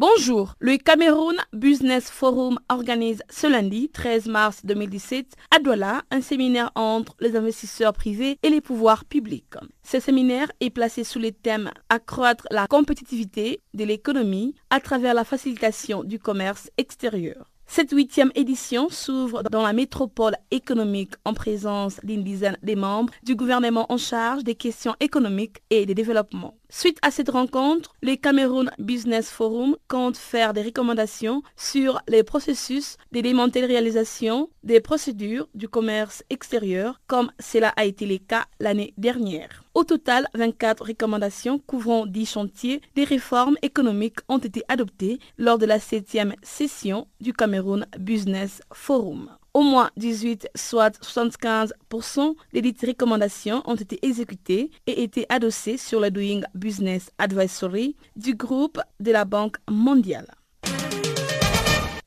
[0.06, 6.74] Bonjour, le Cameroun Business Forum organise ce lundi 13 mars 2017 à Douala un séminaire
[6.76, 9.54] entre les investisseurs privés et les pouvoirs publics.
[9.82, 15.24] Ce séminaire est placé sous les thèmes accroître la compétitivité de l'économie à travers la
[15.24, 17.50] facilitation du commerce extérieur.
[17.66, 23.38] Cette huitième édition s'ouvre dans la métropole économique en présence d'une dizaine de membres du
[23.38, 26.56] gouvernement en charge des questions économiques et de développement.
[26.76, 32.98] Suite à cette rencontre, le Cameroun Business Forum compte faire des recommandations sur les processus
[33.12, 39.64] de dématérialisation des procédures du commerce extérieur, comme cela a été le cas l'année dernière.
[39.76, 45.68] Au total, 24 recommandations couvrant 10 chantiers des réformes économiques ont été adoptées lors de
[45.68, 49.30] la septième session du Cameroun Business Forum.
[49.56, 56.00] Au moins 18, soit 75% des dites recommandations ont été exécutées et été adossées sur
[56.00, 60.34] le Doing Business Advisory du groupe de la Banque mondiale.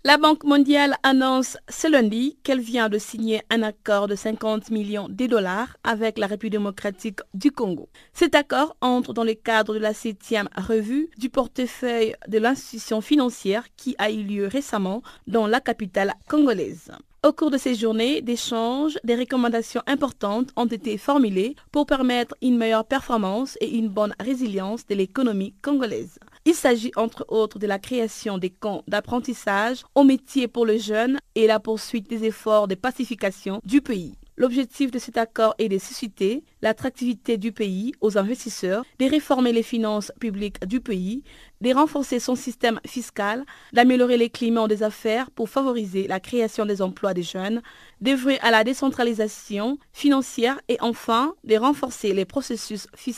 [0.03, 5.09] La Banque mondiale annonce ce lundi qu'elle vient de signer un accord de 50 millions
[5.09, 7.89] de dollars avec la République démocratique du Congo.
[8.13, 13.65] Cet accord entre dans le cadre de la septième revue du portefeuille de l'institution financière
[13.77, 16.93] qui a eu lieu récemment dans la capitale congolaise.
[17.25, 22.57] Au cours de ces journées d'échange, des recommandations importantes ont été formulées pour permettre une
[22.57, 26.19] meilleure performance et une bonne résilience de l'économie congolaise.
[26.45, 31.19] Il s'agit entre autres de la création des camps d'apprentissage au métier pour les jeunes
[31.35, 34.15] et la poursuite des efforts de pacification du pays.
[34.39, 39.63] L'objectif de cet accord est de susciter l'attractivité du pays aux investisseurs, de réformer les
[39.63, 41.25] finances publiques du pays,
[41.61, 46.81] de renforcer son système fiscal, d'améliorer les climats des affaires pour favoriser la création des
[46.83, 47.63] emplois des jeunes,
[48.01, 53.17] d'œuvrer à la décentralisation financière et enfin de renforcer les processus fiscaux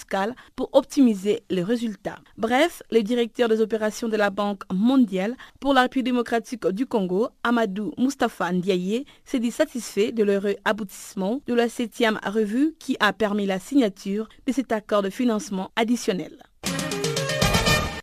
[0.57, 2.19] pour optimiser les résultats.
[2.37, 7.29] Bref, le directeur des opérations de la Banque mondiale pour la République démocratique du Congo,
[7.43, 13.13] Amadou Mustafa Ndiaye, s'est dit satisfait de l'heureux aboutissement de la septième revue qui a
[13.13, 16.39] permis la signature de cet accord de financement additionnel.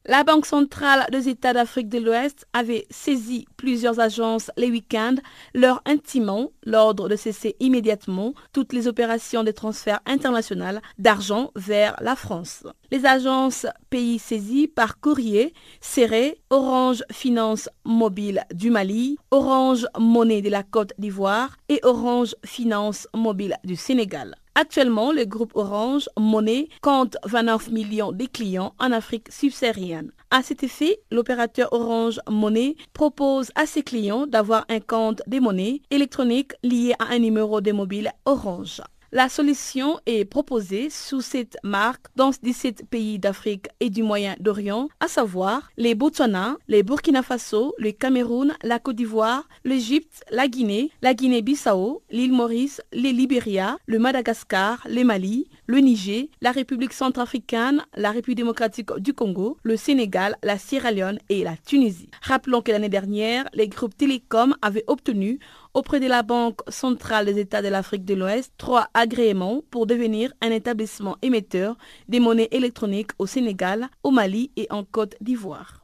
[0.08, 5.16] La Banque centrale des États d'Afrique de l'Ouest avait saisi plusieurs agences les week-ends,
[5.56, 12.16] leur intimant l'ordre de cesser immédiatement toutes les opérations de transfert international d'argent vers la
[12.16, 12.68] France.
[12.92, 20.52] Les agences pays saisies par courrier seraient Orange Finance Mobile du Mali, Orange Monnaie de
[20.52, 24.36] la Côte d'Ivoire et Orange Finance Mobile du Sénégal.
[24.58, 30.14] Actuellement, le groupe Orange Monnaie compte 29 millions de clients en Afrique subsaharienne.
[30.32, 35.82] À cet effet, l'opérateur Orange Monnaie propose à ses clients d'avoir un compte des monnaies
[35.92, 38.82] électroniques lié à un numéro de mobile Orange.
[39.16, 45.08] La solution est proposée sous cette marque dans 17 pays d'Afrique et du Moyen-Orient, à
[45.08, 51.14] savoir les Botswana, les Burkina Faso, le Cameroun, la Côte d'Ivoire, l'Égypte, la Guinée, la
[51.14, 58.12] Guinée-Bissau, l'île Maurice, les Libéria, le Madagascar, le Mali, le Niger, la République centrafricaine, la
[58.12, 62.10] République démocratique du Congo, le Sénégal, la Sierra Leone et la Tunisie.
[62.22, 65.40] Rappelons que l'année dernière, les groupes télécoms avaient obtenu
[65.76, 70.32] auprès de la Banque centrale des États de l'Afrique de l'Ouest trois agréements pour devenir
[70.42, 75.82] un établissement émetteur des monnaies électroniques au Sénégal, au Mali et en Côte d'Ivoire.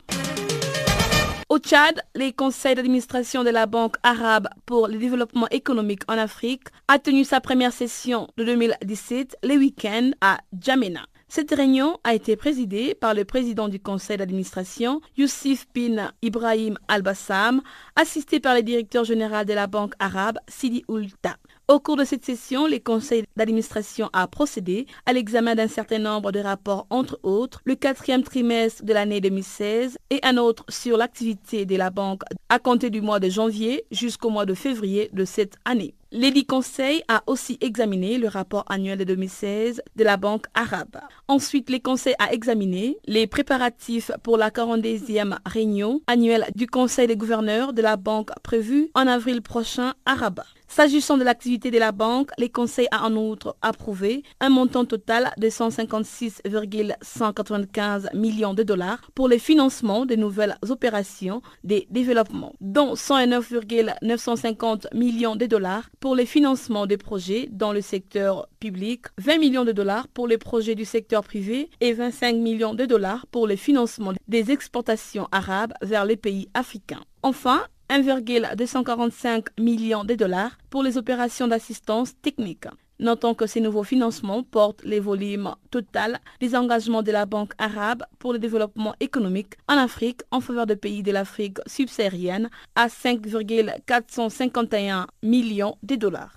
[1.49, 6.63] Au Tchad, le conseil d'administration de la Banque arabe pour le développement économique en Afrique
[6.87, 11.10] a tenu sa première session de 2017 le week-end à Djamena.
[11.33, 17.61] Cette réunion a été présidée par le président du conseil d'administration, Youssif bin Ibrahim Al-Bassam,
[17.95, 21.37] assisté par le directeur général de la Banque arabe, Sidi Ulta.
[21.71, 26.33] Au cours de cette session, le conseil d'administration a procédé à l'examen d'un certain nombre
[26.33, 31.65] de rapports, entre autres le quatrième trimestre de l'année 2016 et un autre sur l'activité
[31.65, 35.55] de la banque à compter du mois de janvier jusqu'au mois de février de cette
[35.63, 35.95] année.
[36.11, 40.97] L'édit Conseil a aussi examiné le rapport annuel de 2016 de la Banque arabe.
[41.29, 47.15] Ensuite, le Conseil a examiné les préparatifs pour la 42e réunion annuelle du Conseil des
[47.15, 50.43] gouverneurs de la Banque prévue en avril prochain à Rabat.
[50.71, 55.33] S'agissant de l'activité de la banque, les conseils a en outre approuvé un montant total
[55.37, 64.87] de 156,195 millions de dollars pour le financement de nouvelles opérations de développement, dont 109,950
[64.93, 69.73] millions de dollars pour le financement des projets dans le secteur public, 20 millions de
[69.73, 74.13] dollars pour les projets du secteur privé et 25 millions de dollars pour le financement
[74.29, 77.03] des exportations arabes vers les pays africains.
[77.23, 77.61] Enfin,
[77.91, 82.63] 1,245 millions de dollars pour les opérations d'assistance technique.
[82.99, 88.03] Notons que ces nouveaux financements portent les volumes total des engagements de la Banque arabe
[88.17, 95.07] pour le développement économique en Afrique en faveur des pays de l'Afrique subsaharienne à 5,451
[95.23, 96.31] millions de dollars.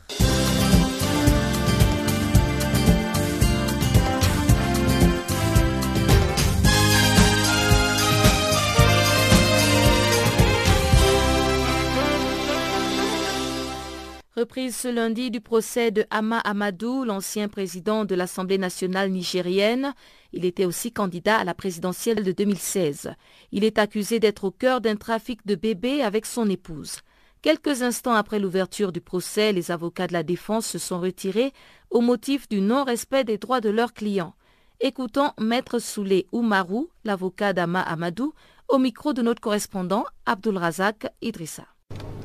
[14.37, 19.95] Reprise ce lundi du procès de Hama Amadou, l'ancien président de l'Assemblée nationale nigérienne.
[20.33, 23.13] Il était aussi candidat à la présidentielle de 2016.
[23.53, 26.97] Il est accusé d'être au cœur d'un trafic de bébés avec son épouse.
[27.43, 31.53] Quelques instants après l'ouverture du procès, les avocats de la défense se sont retirés
[31.91, 34.35] au motif du non-respect des droits de leurs clients.
[34.81, 38.35] Écoutons Maître Soulé Oumarou, l'avocat d'Ama Amadou,
[38.67, 41.67] au micro de notre correspondant Abdul Razak Idrissa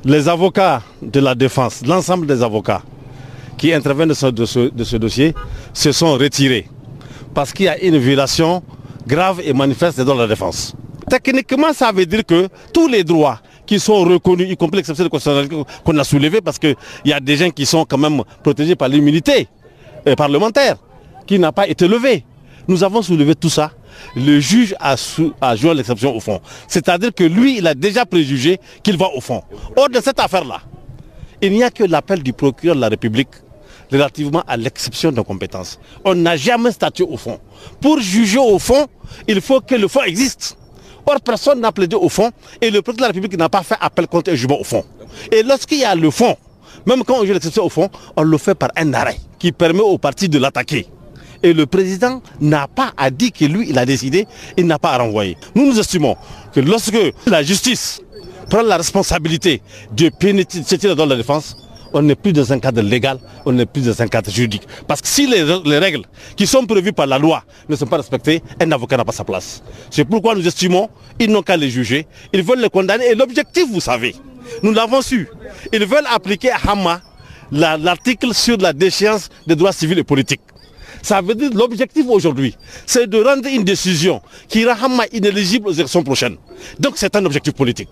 [0.04, 2.82] les avocats de la défense, l'ensemble des avocats
[3.58, 5.34] qui interviennent de ce, dossier
[5.74, 6.66] se sont retirés
[7.34, 8.62] parce qu'il y a une violation
[9.06, 10.74] grave et manifeste des de la défense.
[11.08, 15.08] Techniquement, ça veut dire que tous les droits qui sont reconnus, y compris l'exception de
[15.84, 16.74] qu'on a soulevé, parce qu'il
[17.04, 19.48] y a des gens qui sont quand même protégés par l'immunité
[20.08, 20.76] euh, parlementaire,
[21.26, 22.24] qui n'a pas été levée.
[22.66, 23.70] Nous avons soulevé tout ça
[24.16, 24.96] le juge a,
[25.56, 26.40] joué l'exception au fond.
[26.68, 29.42] C'est-à-dire que lui, il a déjà préjugé qu'il va au fond.
[29.76, 30.60] Hors de cette affaire-là,
[31.42, 33.28] il n'y a que l'appel du procureur de la République
[33.90, 35.80] relativement à l'exception de compétences.
[36.04, 37.40] On n'a jamais statué au fond.
[37.80, 38.86] Pour juger au fond,
[39.26, 40.56] il faut que le fond existe.
[41.06, 42.30] Or, personne n'a plaidé au fond
[42.60, 44.84] et le procureur de la République n'a pas fait appel contre un jugement au fond.
[45.32, 46.36] Et lorsqu'il y a le fond,
[46.86, 49.80] même quand on joue l'exception au fond, on le fait par un arrêt qui permet
[49.80, 50.86] au parti de l'attaquer.
[51.42, 54.26] Et le président n'a pas à dire que lui, il a décidé,
[54.56, 55.36] il n'a pas à renvoyer.
[55.54, 56.16] Nous nous estimons
[56.52, 58.02] que lorsque la justice
[58.50, 59.62] prend la responsabilité
[59.96, 61.56] de pénétrer dans la défense,
[61.92, 64.62] on n'est plus dans un cadre légal, on n'est plus dans un cadre juridique.
[64.86, 66.02] Parce que si les, règles
[66.36, 69.24] qui sont prévues par la loi ne sont pas respectées, un avocat n'a pas sa
[69.24, 69.62] place.
[69.90, 70.88] C'est pourquoi nous estimons
[71.18, 73.06] qu'ils n'ont qu'à les juger, ils veulent les condamner.
[73.06, 74.14] Et l'objectif, vous savez,
[74.62, 75.28] nous l'avons su,
[75.72, 77.00] ils veulent appliquer à Hama
[77.52, 80.40] l'article sur la déchéance des droits civils et politiques.
[81.02, 85.72] Ça veut dire l'objectif aujourd'hui, c'est de rendre une décision qui rend Hama inéligible aux
[85.72, 86.36] élections prochaines.
[86.78, 87.90] Donc c'est un objectif politique.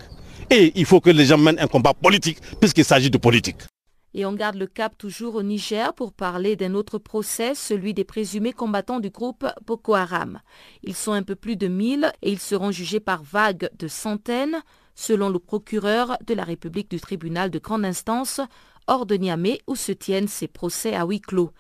[0.51, 3.59] Et il faut que les gens mènent un combat politique puisqu'il s'agit de politique.
[4.15, 8.05] Et on garde le cap toujours au Niger pour parler d'un autre procès, celui des
[8.05, 10.41] présumés combattants du groupe Boko Haram.
[10.83, 14.57] Ils sont un peu plus de 1000 et ils seront jugés par vagues de centaines,
[14.95, 18.41] selon le procureur de la République du tribunal de grande instance,
[18.87, 21.51] hors de Niamey où se tiennent ces procès à huis clos.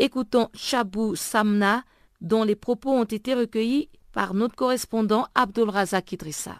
[0.00, 1.82] Écoutons Chabou Samna,
[2.20, 6.52] dont les propos ont été recueillis par notre correspondant Abdul Razak Idrissa.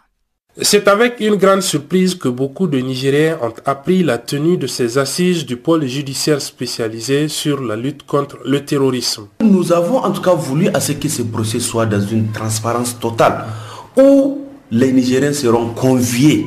[0.61, 4.97] C'est avec une grande surprise que beaucoup de Nigériens ont appris la tenue de ces
[4.97, 9.27] assises du pôle judiciaire spécialisé sur la lutte contre le terrorisme.
[9.41, 12.99] Nous avons en tout cas voulu à ce que ce procès soit dans une transparence
[12.99, 13.45] totale,
[13.95, 16.45] où les Nigériens seront conviés,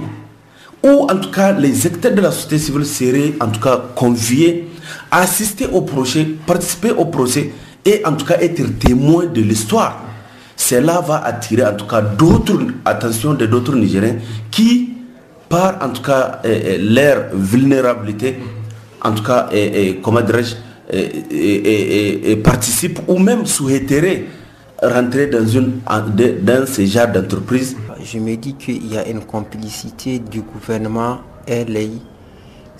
[0.85, 4.69] où en tout cas les acteurs de la société civile seraient en tout cas conviés
[5.11, 7.51] assister au procès, participer au procès
[7.85, 10.03] et en tout cas être témoins de l'histoire
[10.57, 14.17] cela va attirer en tout cas d'autres attention de d'autres Nigériens
[14.51, 14.91] qui,
[15.49, 16.41] par en tout cas
[16.79, 18.39] leur vulnérabilité,
[19.03, 19.49] en tout cas,
[20.03, 20.55] comment dirais-je,
[22.43, 24.25] participent ou même souhaiteraient
[24.83, 27.77] rentrer dans, dans ce genre d'entreprise.
[28.05, 31.91] Je me dis qu'il y a une complicité du gouvernement et les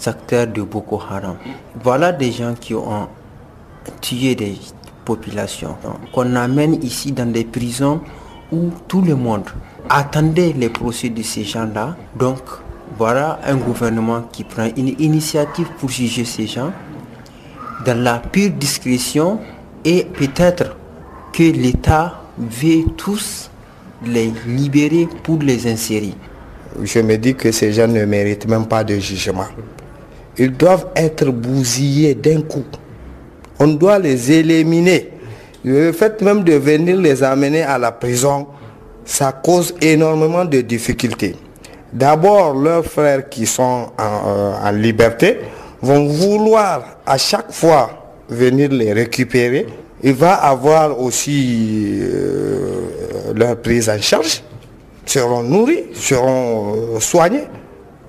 [0.07, 1.37] acteurs de Boko Haram.
[1.83, 3.09] Voilà des gens qui ont
[4.01, 4.57] tué des
[5.05, 5.77] population
[6.13, 8.01] qu'on amène ici dans des prisons
[8.51, 9.45] où tout le monde
[9.89, 11.97] attendait les procès de ces gens-là.
[12.19, 12.39] Donc
[12.99, 16.73] voilà un gouvernement qui prend une initiative pour juger ces gens
[17.85, 19.41] dans la pure discrétion
[19.85, 20.77] et peut-être
[21.33, 23.51] que l'État veut tous
[24.05, 26.15] les libérer pour les insérer.
[26.83, 29.47] Je me dis que ces gens ne méritent même pas de jugement.
[30.39, 32.65] Ils doivent être bousillés d'un coup
[33.63, 35.11] on doit les éliminer.
[35.65, 38.49] Le fait même de venir les amener à la prison,
[39.05, 41.37] ça cause énormément de difficultés.
[41.93, 45.39] D'abord, leurs frères qui sont en, euh, liberté
[45.81, 49.67] vont vouloir à chaque fois venir les récupérer.
[50.03, 54.43] Il va avoir aussi euh, leur prise en charge,
[55.07, 57.45] seront nourris, seront euh, soignés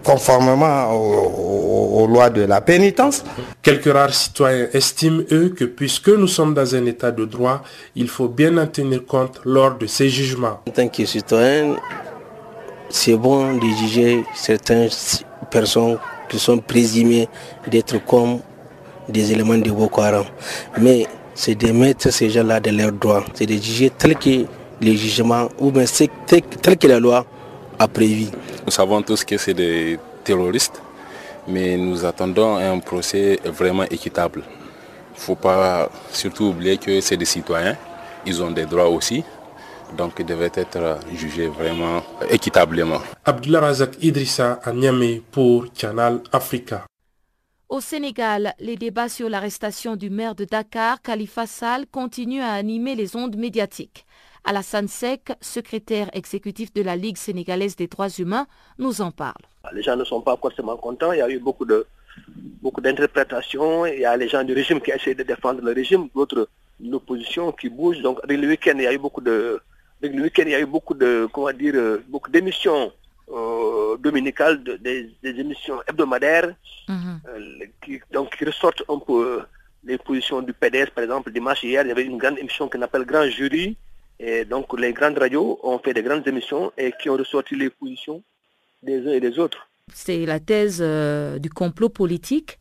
[0.03, 3.23] conformément aux, lois de la pénitence.
[3.61, 7.63] Quelques rares citoyens estiment, eux, que puisque nous sommes dans un état de droit,
[7.95, 10.59] il faut bien en tenir compte lors de ces jugements.
[10.67, 11.75] En tant que citoyen,
[12.89, 14.89] c'est bon de juger certaines
[15.49, 15.97] personnes
[16.29, 17.27] qui sont présumées
[17.67, 18.39] d'être comme
[19.07, 20.25] des éléments de Boko Haram.
[20.79, 24.45] Mais c'est de mettre ces gens-là dans leurs droits, c'est de juger tel que
[24.81, 25.85] les jugements ou bien
[26.27, 27.25] tel que la loi
[27.79, 28.27] a prévu.
[28.65, 30.81] Nous savons tous que c'est des terroristes,
[31.47, 34.41] mais nous attendons un procès vraiment équitable.
[34.45, 37.75] Il ne faut pas surtout oublier que c'est des citoyens,
[38.25, 39.23] ils ont des droits aussi,
[39.97, 43.01] donc ils devaient être jugés vraiment équitablement.
[43.25, 46.85] Abdullah Razak Idrissa à Niamey pour Canal Africa.
[47.67, 52.95] Au Sénégal, les débats sur l'arrestation du maire de Dakar, Khalifa Sall, continuent à animer
[52.95, 54.05] les ondes médiatiques.
[54.45, 59.43] Alassane Sek, secrétaire exécutif de la Ligue sénégalaise des droits humains, nous en parle.
[59.73, 61.13] Les gens ne sont pas forcément contents.
[61.13, 61.85] Il y a eu beaucoup de
[62.61, 63.85] beaucoup d'interprétations.
[63.85, 66.49] Il y a les gens du régime qui essaient de défendre le régime, d'autres
[66.83, 68.01] l'opposition qui bouge.
[68.01, 69.61] Donc avec le week-end, il y a eu beaucoup de
[70.01, 72.91] le week-end, il y a eu beaucoup de comment dire beaucoup d'émissions
[73.31, 76.53] euh, dominicales, des, émissions hebdomadaires,
[76.89, 77.19] mhm.
[77.29, 79.43] euh, qui donc qui ressortent un peu
[79.85, 82.81] les positions du PDS, par exemple, dimanche hier, il y avait une grande émission qu'on
[82.81, 83.75] appelle Grand Jury,
[84.25, 87.69] et donc les grandes radios ont fait des grandes émissions et qui ont ressorti les
[87.69, 88.23] positions
[88.81, 89.67] des uns et des autres.
[89.93, 92.57] C'est la thèse euh, du complot politique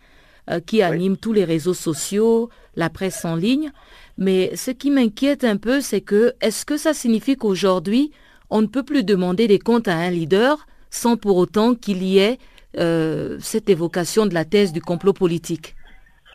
[0.51, 3.71] euh, qui anime tous les réseaux sociaux, la presse en ligne.
[4.19, 8.11] Mais ce qui m'inquiète un peu, c'est que est-ce que ça signifie qu'aujourd'hui,
[8.51, 12.19] on ne peut plus demander des comptes à un leader sans pour autant qu'il y
[12.19, 12.39] ait
[12.77, 15.77] euh, cette évocation de la thèse du complot politique?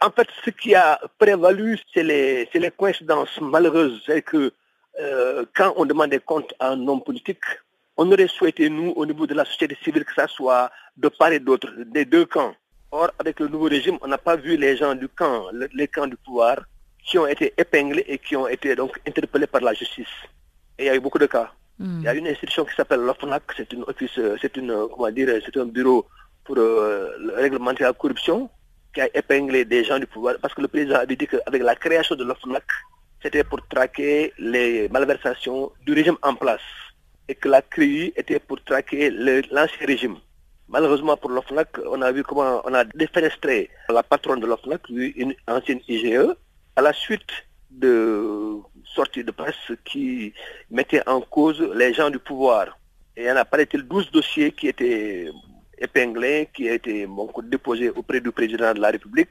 [0.01, 4.01] En fait, ce qui a prévalu, c'est les, les coïncidences malheureuses.
[4.05, 4.53] C'est que
[4.99, 7.43] euh, quand on demande des comptes à un homme politique,
[7.97, 11.31] on aurait souhaité, nous, au niveau de la société civile, que ça soit de part
[11.31, 12.53] et d'autre, des deux camps.
[12.91, 16.07] Or, avec le nouveau régime, on n'a pas vu les gens du camp, les camps
[16.07, 16.57] du pouvoir,
[17.03, 20.07] qui ont été épinglés et qui ont été donc interpellés par la justice.
[20.77, 21.51] Et il y a eu beaucoup de cas.
[21.79, 21.99] Hmm.
[21.99, 25.29] Il y a une institution qui s'appelle l'OFNAC, c'est une office, c'est une, comment dire,
[25.43, 26.05] c'est un bureau
[26.43, 28.49] pour euh, réglementer la corruption,
[28.93, 31.75] qui a épinglé des gens du pouvoir, parce que le président avait dit qu'avec la
[31.75, 32.63] création de l'OFNAC,
[33.21, 36.61] c'était pour traquer les malversations du régime en place
[37.27, 40.17] et que la CRI était pour traquer l'ancien régime.
[40.69, 45.33] Malheureusement pour l'OFNAC, on a vu comment on a défenestré la patronne de l'OFNAC, une
[45.47, 46.27] ancienne IGE,
[46.75, 47.31] à la suite
[47.69, 50.33] de sorties de presse qui
[50.69, 52.77] mettaient en cause les gens du pouvoir.
[53.15, 55.29] Et il y en a paraît-il 12 dossiers qui étaient
[55.77, 57.07] épinglés, qui étaient
[57.43, 59.29] déposés auprès du président de la République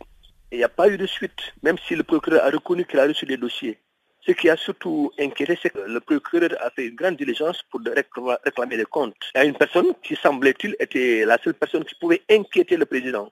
[0.52, 3.06] il n'y a pas eu de suite, même si le procureur a reconnu qu'il a
[3.06, 3.78] reçu des dossiers.
[4.26, 7.80] Ce qui a surtout inquiété, c'est que le procureur a fait une grande diligence pour
[8.44, 9.14] réclamer des comptes.
[9.34, 13.30] A une personne qui, semblait-il, était la seule personne qui pouvait inquiéter le président.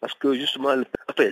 [0.00, 0.74] Parce que justement,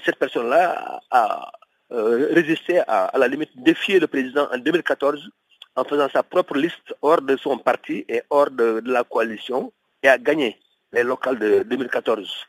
[0.05, 1.53] cette personne-là a
[1.91, 5.31] résisté à, à la limite défier le président en 2014
[5.77, 9.73] en faisant sa propre liste hors de son parti et hors de, la coalition
[10.03, 10.59] et a gagné
[10.93, 12.47] les locales de 2014.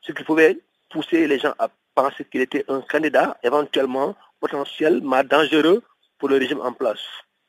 [0.00, 0.58] Ce qui pouvait
[0.88, 1.68] pousser les gens à
[2.30, 5.82] qu'il était un candidat éventuellement potentiellement dangereux
[6.18, 7.00] pour le régime en place.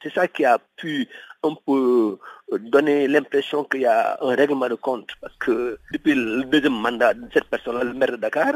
[0.02, 1.08] C'est ça qui a pu
[1.44, 2.18] un peu
[2.52, 5.10] donner l'impression qu'il y a un règlement de compte.
[5.22, 8.54] Parce que depuis le deuxième mandat de cette personne, le maire de Dakar,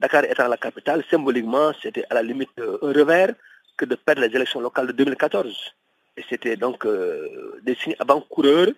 [0.00, 3.34] Dakar étant la capitale, symboliquement, c'était à la limite un revers
[3.76, 5.74] que de perdre les élections locales de 2014.
[6.16, 8.68] Et c'était donc euh, des signes avant-coureurs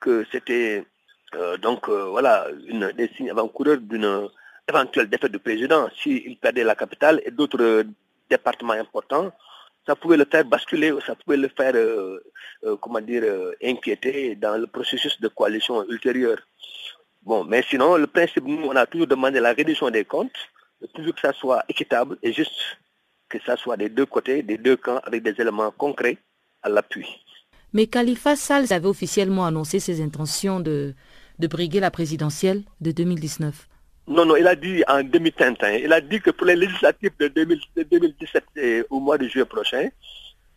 [0.00, 0.84] que c'était
[1.34, 4.28] euh, donc euh, voilà une, des signes avant-coureurs d'une
[4.68, 7.84] éventuelle défaite du président s'il perdait la capitale et d'autres
[8.28, 9.32] départements importants.
[9.86, 11.74] Ça pouvait le faire basculer, ça pouvait le faire,
[12.80, 13.22] comment dire,
[13.62, 16.38] inquiéter dans le processus de coalition ultérieur.
[17.22, 20.36] Bon, mais sinon, le principe, nous, on a toujours demandé la réduction des comptes,
[20.94, 22.78] toujours que ça soit équitable et juste,
[23.28, 26.18] que ça soit des deux côtés, des deux camps, avec des éléments concrets
[26.64, 27.06] l'appui.
[27.72, 30.94] Mais Khalifa Sall avait officiellement annoncé ses intentions de
[31.38, 33.68] briguer la présidentielle de 2019.
[34.08, 35.62] Non, non, il a dit en demi-teinte.
[35.62, 35.78] Hein.
[35.82, 39.88] Il a dit que pour les législatives de, 2017 et au mois de juillet prochain,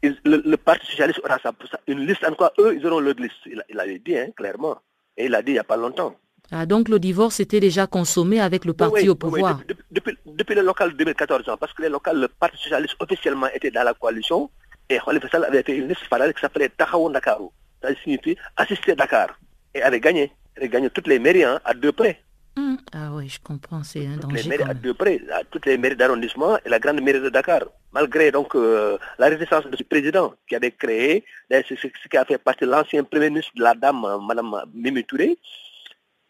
[0.03, 1.51] le, Parti socialiste aura sa,
[1.87, 2.23] une liste.
[2.25, 3.35] En quoi eux, ils auront leur liste.
[3.45, 4.77] Il, il avait dit, hein, clairement.
[5.17, 6.15] Et il a dit il n'y a pas longtemps.
[6.51, 9.59] Ah, donc le divorce était déjà consommé avec le parti au pouvoir.
[9.59, 13.47] Oui, depuis, depuis, le local de 2014, parce que les locales, le Parti socialiste officiellement
[13.53, 14.49] était dans la coalition,
[14.89, 17.49] et Khalifa Sall avait fait une liste parallèle qui s'appelait Tahaou Dakaru.
[17.81, 19.39] Ça signifie assister Dakar.
[19.75, 20.31] Et avait gagné.
[20.55, 22.19] Elle avait gagné toutes les mairies hein, à deux près.
[22.59, 22.75] Hmm.
[22.91, 24.43] Ah oui, je comprends, c'est un danger.
[24.43, 27.61] Les mairies près, à toutes les mairies d'arrondissement et la grande mairie de Dakar.
[27.93, 31.73] Malgré donc euh, la résistance de ce président qui avait créé, ce,
[32.09, 35.37] qui a fait partie de l'ancien premier ministre de la dame, euh, Mme Mimi Touré,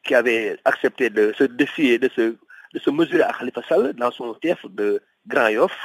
[0.03, 2.21] qui avait accepté de se défier, de se,
[2.75, 5.75] de se mesurer à Khalifa Sall dans son fief de Grand Yoff.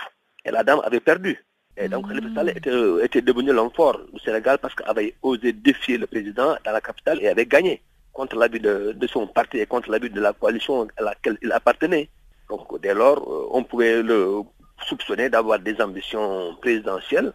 [0.45, 1.43] Et la dame avait perdu.
[1.79, 5.97] Et donc, Khalifa Sall était, devenu l'homme fort du Sénégal parce qu'il avait osé défier
[5.97, 7.81] le président dans la capitale et avait gagné
[8.15, 11.53] contre l'avis de, de, son parti et contre l'avis de la coalition à laquelle il
[11.53, 12.09] appartenait.
[12.49, 14.41] Donc, dès lors, euh, on pouvait le
[14.87, 17.33] soupçonner d'avoir des ambitions présidentielles,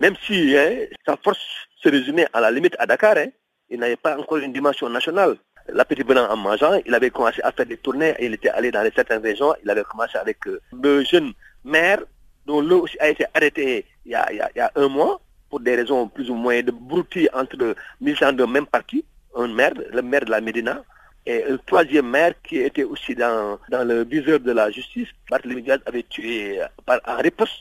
[0.00, 1.40] même si hein, sa force
[1.82, 3.16] se résumait à la limite à Dakar.
[3.18, 3.28] Hein.
[3.68, 5.36] il n'avait pas encore une dimension nationale.
[5.68, 8.88] L'appétit venant en mangeant, il avait commencé à faire des tournées il était allé dans
[8.94, 9.54] certaines régions.
[9.62, 11.32] Il avait commencé avec euh, le jeune
[11.64, 12.00] maire
[12.46, 16.34] dont l'eau a été arrêté il y a, un mois pour des raisons plus ou
[16.34, 19.04] moins de broutilles entre militants de même parti,
[19.36, 20.82] un maire, le maire de la Médina,
[21.26, 25.08] et un troisième maire qui était aussi dans, dans le viseur de la justice.
[25.30, 27.52] Barthélémy Diaz avait tué par, en riposte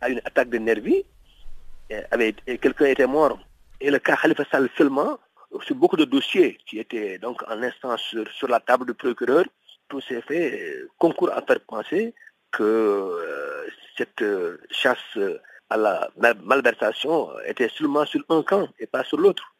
[0.00, 1.04] à une attaque de nervis,
[1.90, 3.38] et, quelqu'un était mort.
[3.80, 5.18] Et le cas Khalifa Sall seulement,
[5.66, 9.44] sur beaucoup de dossiers qui étaient donc en instance sur, sur la table du procureur,
[9.88, 12.14] tout s'est fait concours à faire penser
[12.50, 15.38] que euh, cette euh, chasse euh,
[15.70, 16.10] à la
[16.44, 19.51] malversation était seulement sur un camp et pas sur l'autre.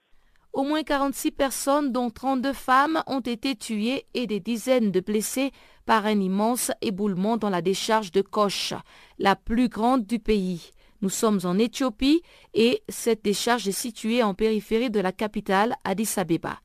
[0.53, 5.50] Au moins 46 personnes, dont 32 femmes, ont été tuées et des dizaines de blessés
[5.86, 8.74] par un immense éboulement dans la décharge de Koch,
[9.18, 10.70] la plus grande du pays.
[11.00, 12.22] Nous sommes en Éthiopie
[12.53, 16.61] et cette décharge est située en périphérie de la capitale Addis Abeba.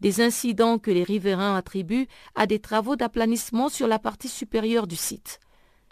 [0.00, 4.96] Des incidents que les riverains attribuent à des travaux d'aplanissement sur la partie supérieure du
[4.96, 5.38] site.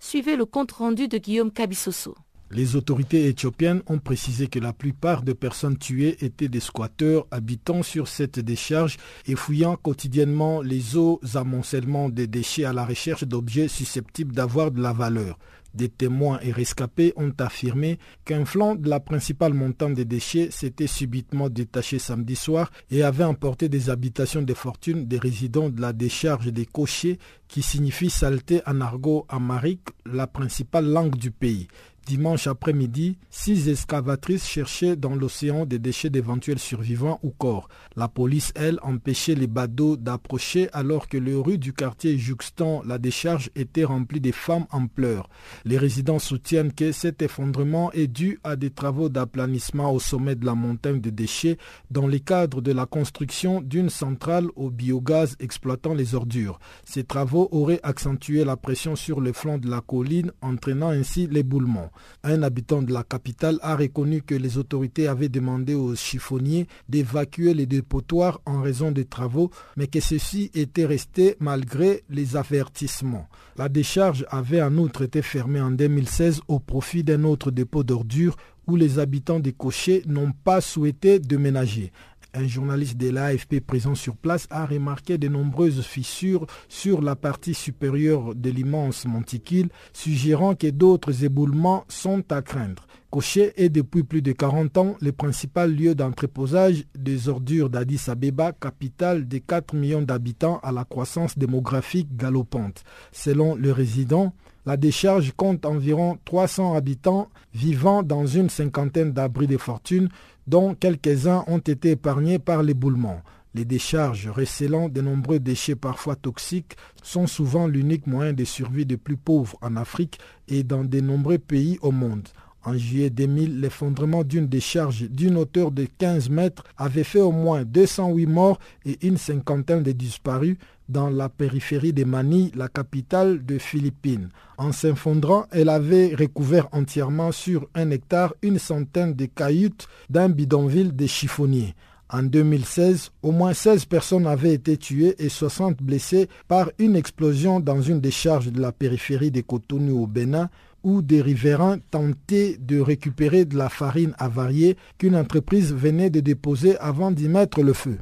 [0.01, 2.17] Suivez le compte-rendu de Guillaume Cabissoso.
[2.53, 7.83] Les autorités éthiopiennes ont précisé que la plupart des personnes tuées étaient des squatteurs habitant
[7.83, 13.67] sur cette décharge et fouillant quotidiennement les eaux amoncellements des déchets à la recherche d'objets
[13.67, 15.39] susceptibles d'avoir de la valeur.
[15.75, 20.87] Des témoins et rescapés ont affirmé qu'un flanc de la principale montagne des déchets s'était
[20.87, 25.93] subitement détaché samedi soir et avait emporté des habitations de fortune des résidents de la
[25.93, 27.19] décharge des cochers
[27.49, 31.69] qui signifie saleté en argot amarique, la principale langue du pays.
[32.07, 37.69] Dimanche après-midi, six excavatrices cherchaient dans l'océan des déchets d'éventuels survivants ou corps.
[37.97, 42.99] La police, elle, empêchait les badauds d'approcher alors que les rues du quartier juxtant la
[42.99, 45.29] décharge étaient remplies de femmes en pleurs.
[45.65, 50.47] Les résidents soutiennent que cet effondrement est dû à des travaux d'aplanissement au sommet de
[50.47, 51.59] la montagne de déchets
[51.91, 56.61] dans le cadre de la construction d'une centrale au biogaz exploitant les ordures.
[56.85, 61.91] Ces travaux auraient accentué la pression sur le flanc de la colline, entraînant ainsi l'éboulement.
[62.25, 67.55] Un habitant de la capitale a reconnu que les autorités avaient demandé aux chiffonniers d'évacuer
[67.55, 73.29] les dépotoirs en raison des travaux, mais que ceci était resté malgré les avertissements.
[73.57, 78.37] La décharge avait en outre été fermée en 2016 au profit d'un autre dépôt d'ordures
[78.67, 81.93] où les habitants des cochers n'ont pas souhaité déménager.
[82.39, 87.55] Un journaliste de l'AFP présent sur place a remarqué de nombreuses fissures sur la partie
[87.55, 92.87] supérieure de l'immense monticule, suggérant que d'autres éboulements sont à craindre.
[93.09, 98.53] Cochet est depuis plus de 40 ans le principal lieu d'entreposage des ordures d'Addis Abeba,
[98.53, 102.85] capitale des 4 millions d'habitants à la croissance démographique galopante.
[103.13, 104.35] Selon le résident,
[104.67, 110.09] la décharge compte environ 300 habitants vivant dans une cinquantaine d'abris de fortune,
[110.49, 113.23] dont quelques-uns ont été épargnés par l'éboulement.
[113.55, 118.99] Les décharges recélant de nombreux déchets parfois toxiques sont souvent l'unique moyen de survie des
[118.99, 122.29] plus pauvres en Afrique et dans de nombreux pays au monde.
[122.67, 127.63] En juillet 2000, l'effondrement d'une décharge d'une hauteur de 15 mètres avait fait au moins
[127.65, 130.57] 208 morts et une cinquantaine de disparus
[130.89, 134.31] dans la périphérie de Manille, la capitale de Philippines.
[134.59, 140.97] En s'effondrant, elle avait recouvert entièrement sur un hectare une centaine de cahutes d'un bidonville
[140.97, 141.77] de chiffonniers.
[142.09, 147.61] En 2016, au moins 16 personnes avaient été tuées et 60 blessées par une explosion
[147.61, 150.49] dans une décharge de la périphérie de Cotonou au Bénin
[150.87, 156.79] où des riverains tentaient de récupérer de la farine avariée qu'une entreprise venait de déposer
[156.79, 157.99] avant d'y mettre le feu.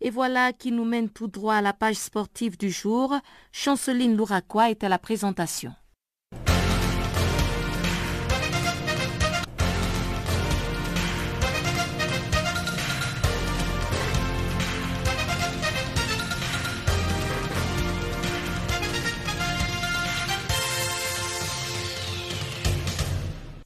[0.00, 3.14] Et voilà qui nous mène tout droit à la page sportive du jour.
[3.52, 5.74] Chanceline Louraquois est à la présentation.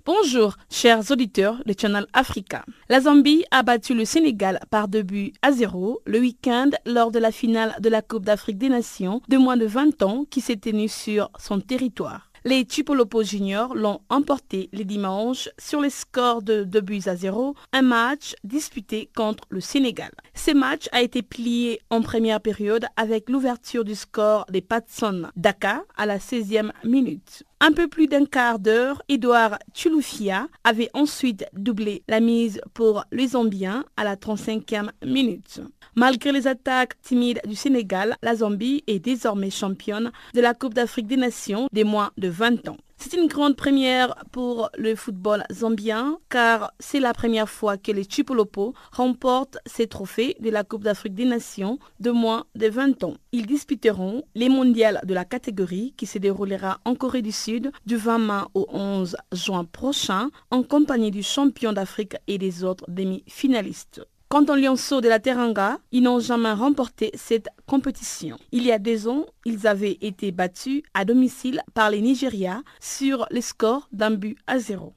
[0.09, 2.65] Bonjour, chers auditeurs de Channel Africa.
[2.89, 7.19] La Zambie a battu le Sénégal par deux buts à zéro le week-end lors de
[7.19, 10.57] la finale de la Coupe d'Afrique des Nations de moins de 20 ans qui s'est
[10.57, 12.28] tenue sur son territoire.
[12.45, 17.55] Les Chipolopo Juniors l'ont emporté les dimanches sur les scores de 2 buts à 0,
[17.72, 20.11] un match disputé contre le Sénégal.
[20.34, 25.84] Ce match a été plié en première période avec l'ouverture du score des Patson Daka
[25.97, 27.45] à la 16e minute.
[27.61, 33.28] Un peu plus d'un quart d'heure, Edouard Chulufia avait ensuite doublé la mise pour les
[33.28, 35.61] Zambiens à la 35e minute.
[35.99, 41.09] Malgré les attaques timides du Sénégal, la Zambie est désormais championne de la Coupe d'Afrique
[41.09, 42.76] des Nations des moins de 20 ans.
[42.99, 48.05] C'est une grande première pour le football zambien car c'est la première fois que les
[48.09, 53.14] Chipolopo remportent ces trophées de la Coupe d'Afrique des Nations de moins de 20 ans.
[53.32, 57.96] Ils disputeront les mondiales de la catégorie qui se déroulera en Corée du Sud du
[57.96, 64.07] 20 mai au 11 juin prochain en compagnie du champion d'Afrique et des autres demi-finalistes.
[64.31, 68.37] Quant aux Lionceaux de la Teranga, ils n'ont jamais remporté cette compétition.
[68.53, 73.26] Il y a deux ans, ils avaient été battus à domicile par les Nigeria sur
[73.31, 74.93] les scores d'un but à zéro.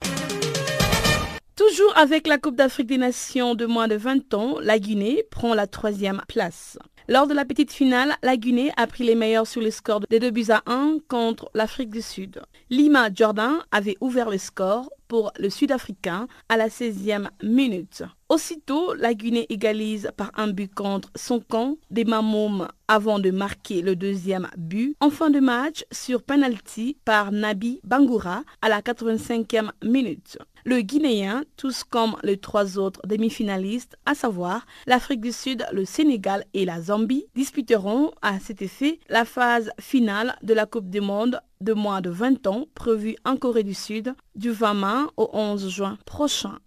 [1.55, 5.53] Toujours avec la Coupe d'Afrique des Nations de moins de 20 ans, la Guinée prend
[5.53, 6.77] la troisième place.
[7.07, 10.17] Lors de la petite finale, la Guinée a pris les meilleurs sur le score de
[10.17, 12.41] 2 buts à 1 contre l'Afrique du Sud.
[12.71, 18.03] Lima Jordan avait ouvert le score pour le Sud-Africain à la 16e minute.
[18.29, 23.81] Aussitôt, la Guinée égalise par un but contre son camp des Mamoum avant de marquer
[23.81, 29.71] le deuxième but en fin de match sur penalty par Nabi Bangoura à la 85e
[29.83, 30.37] minute.
[30.63, 36.45] Le Guinéen, tous comme les trois autres demi-finalistes, à savoir l'Afrique du Sud, le Sénégal
[36.53, 41.41] et la Zambie, disputeront à cet effet la phase finale de la Coupe du Monde
[41.61, 45.69] de moins de 20 ans prévue en Corée du Sud du 20 mai au 11
[45.69, 46.57] juin prochain.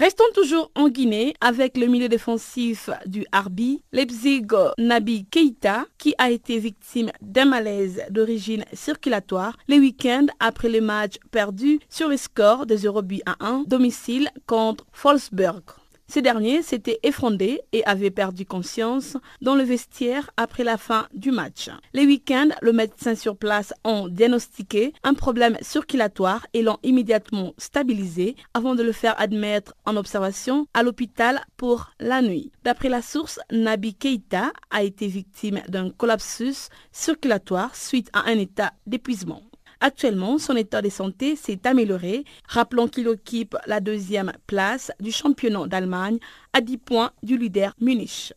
[0.00, 4.46] Restons toujours en Guinée avec le milieu défensif du Harbi, Leipzig
[4.78, 11.16] Nabi Keita, qui a été victime d'un malaise d'origine circulatoire les week-ends après le match
[11.30, 15.79] perdu sur le score de 0 à 1 domicile contre Wolfsburg.
[16.12, 21.30] Ce dernier s'était effondré et avait perdu conscience dans le vestiaire après la fin du
[21.30, 21.70] match.
[21.92, 28.34] Les week-ends, le médecin sur place ont diagnostiqué un problème circulatoire et l'ont immédiatement stabilisé
[28.54, 32.50] avant de le faire admettre en observation à l'hôpital pour la nuit.
[32.64, 38.72] D'après la source, Nabi Keita a été victime d'un collapsus circulatoire suite à un état
[38.84, 39.42] d'épuisement.
[39.82, 42.24] Actuellement, son état de santé s'est amélioré.
[42.46, 46.18] Rappelons qu'il occupe la deuxième place du championnat d'Allemagne
[46.52, 48.34] à 10 points du leader Munich.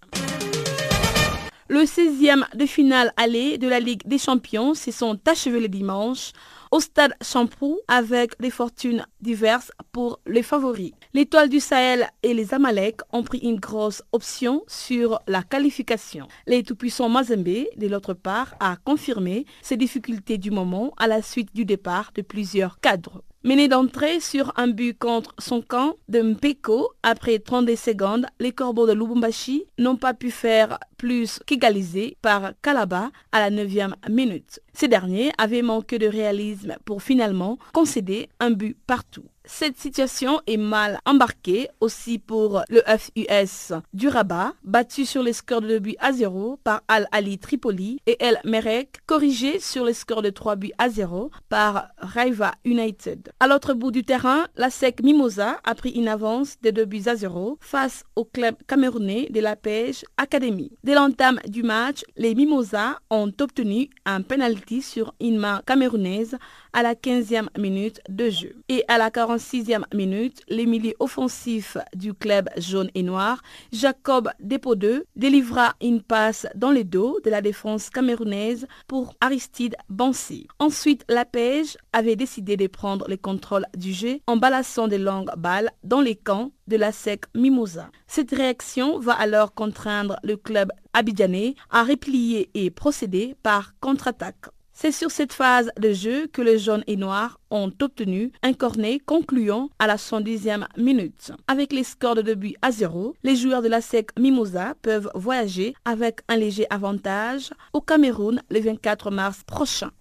[1.68, 6.32] Le 16e de finale aller de la Ligue des Champions se sont achevés le dimanche
[6.74, 10.94] au stade Champrou avec des fortunes diverses pour les favoris.
[11.14, 16.28] L'étoile du Sahel et les Amalek ont pris une grosse option sur la qualification.
[16.48, 21.54] Les tout-puissants Mazembe, de l'autre part, a confirmé ses difficultés du moment à la suite
[21.54, 23.22] du départ de plusieurs cadres.
[23.46, 28.88] Mené d'entrée sur un but contre son camp de Mpeko, après 32 secondes, les Corbeaux
[28.88, 34.62] de Lubumbashi n'ont pas pu faire plus qu'égaliser par Kalaba à la 9e minute.
[34.72, 39.26] Ces derniers avaient manqué de réalisme pour finalement concéder un but partout.
[39.46, 45.60] Cette situation est mal embarquée aussi pour le FUS du Rabat, battu sur les scores
[45.60, 50.22] de 2 buts à 0 par Al-Ali Tripoli et El Merek, corrigé sur les scores
[50.22, 53.34] de 3 buts à 0 par Raiva United.
[53.42, 57.04] À l'autre bout du terrain, la SEC Mimosa a pris une avance de 2 buts
[57.08, 60.72] à 0 face au club camerounais de la Pêche Academy.
[60.86, 66.38] Dès l'entame du match, les Mimosas ont obtenu un penalty sur une main camerounaise
[66.74, 68.56] à la 15e minute de jeu.
[68.68, 75.06] Et à la 46e minute, les milieux offensifs du club jaune et noir, Jacob Depodeux,
[75.16, 80.48] délivra une passe dans le dos de la défense camerounaise pour Aristide Bansi.
[80.60, 85.32] Ensuite, la Pêche avait décidé de prendre le contrôle du jeu en balassant des longues
[85.38, 87.90] balles dans les camps de la SEC Mimosa.
[88.08, 94.46] Cette réaction va alors contraindre le club abidjanais à replier et procéder par contre-attaque.
[94.84, 99.00] C'est sur cette phase de jeu que les jaunes et noirs ont obtenu un cornet
[99.00, 101.32] concluant à la 110e minute.
[101.48, 105.10] Avec les scores de 2 buts à 0, les joueurs de la SEC Mimosa peuvent
[105.16, 109.92] voyager avec un léger avantage au Cameroun le 24 mars prochain.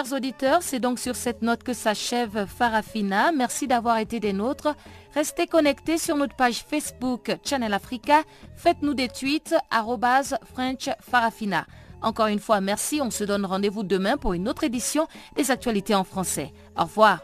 [0.00, 3.32] Chers auditeurs, c'est donc sur cette note que s'achève Farafina.
[3.32, 4.74] Merci d'avoir été des nôtres.
[5.14, 8.22] Restez connectés sur notre page Facebook Channel Africa.
[8.56, 9.54] Faites-nous des tweets
[10.54, 11.66] French Farafina.
[12.00, 13.00] Encore une fois, merci.
[13.02, 16.52] On se donne rendez-vous demain pour une autre édition des actualités en français.
[16.78, 17.20] Au revoir.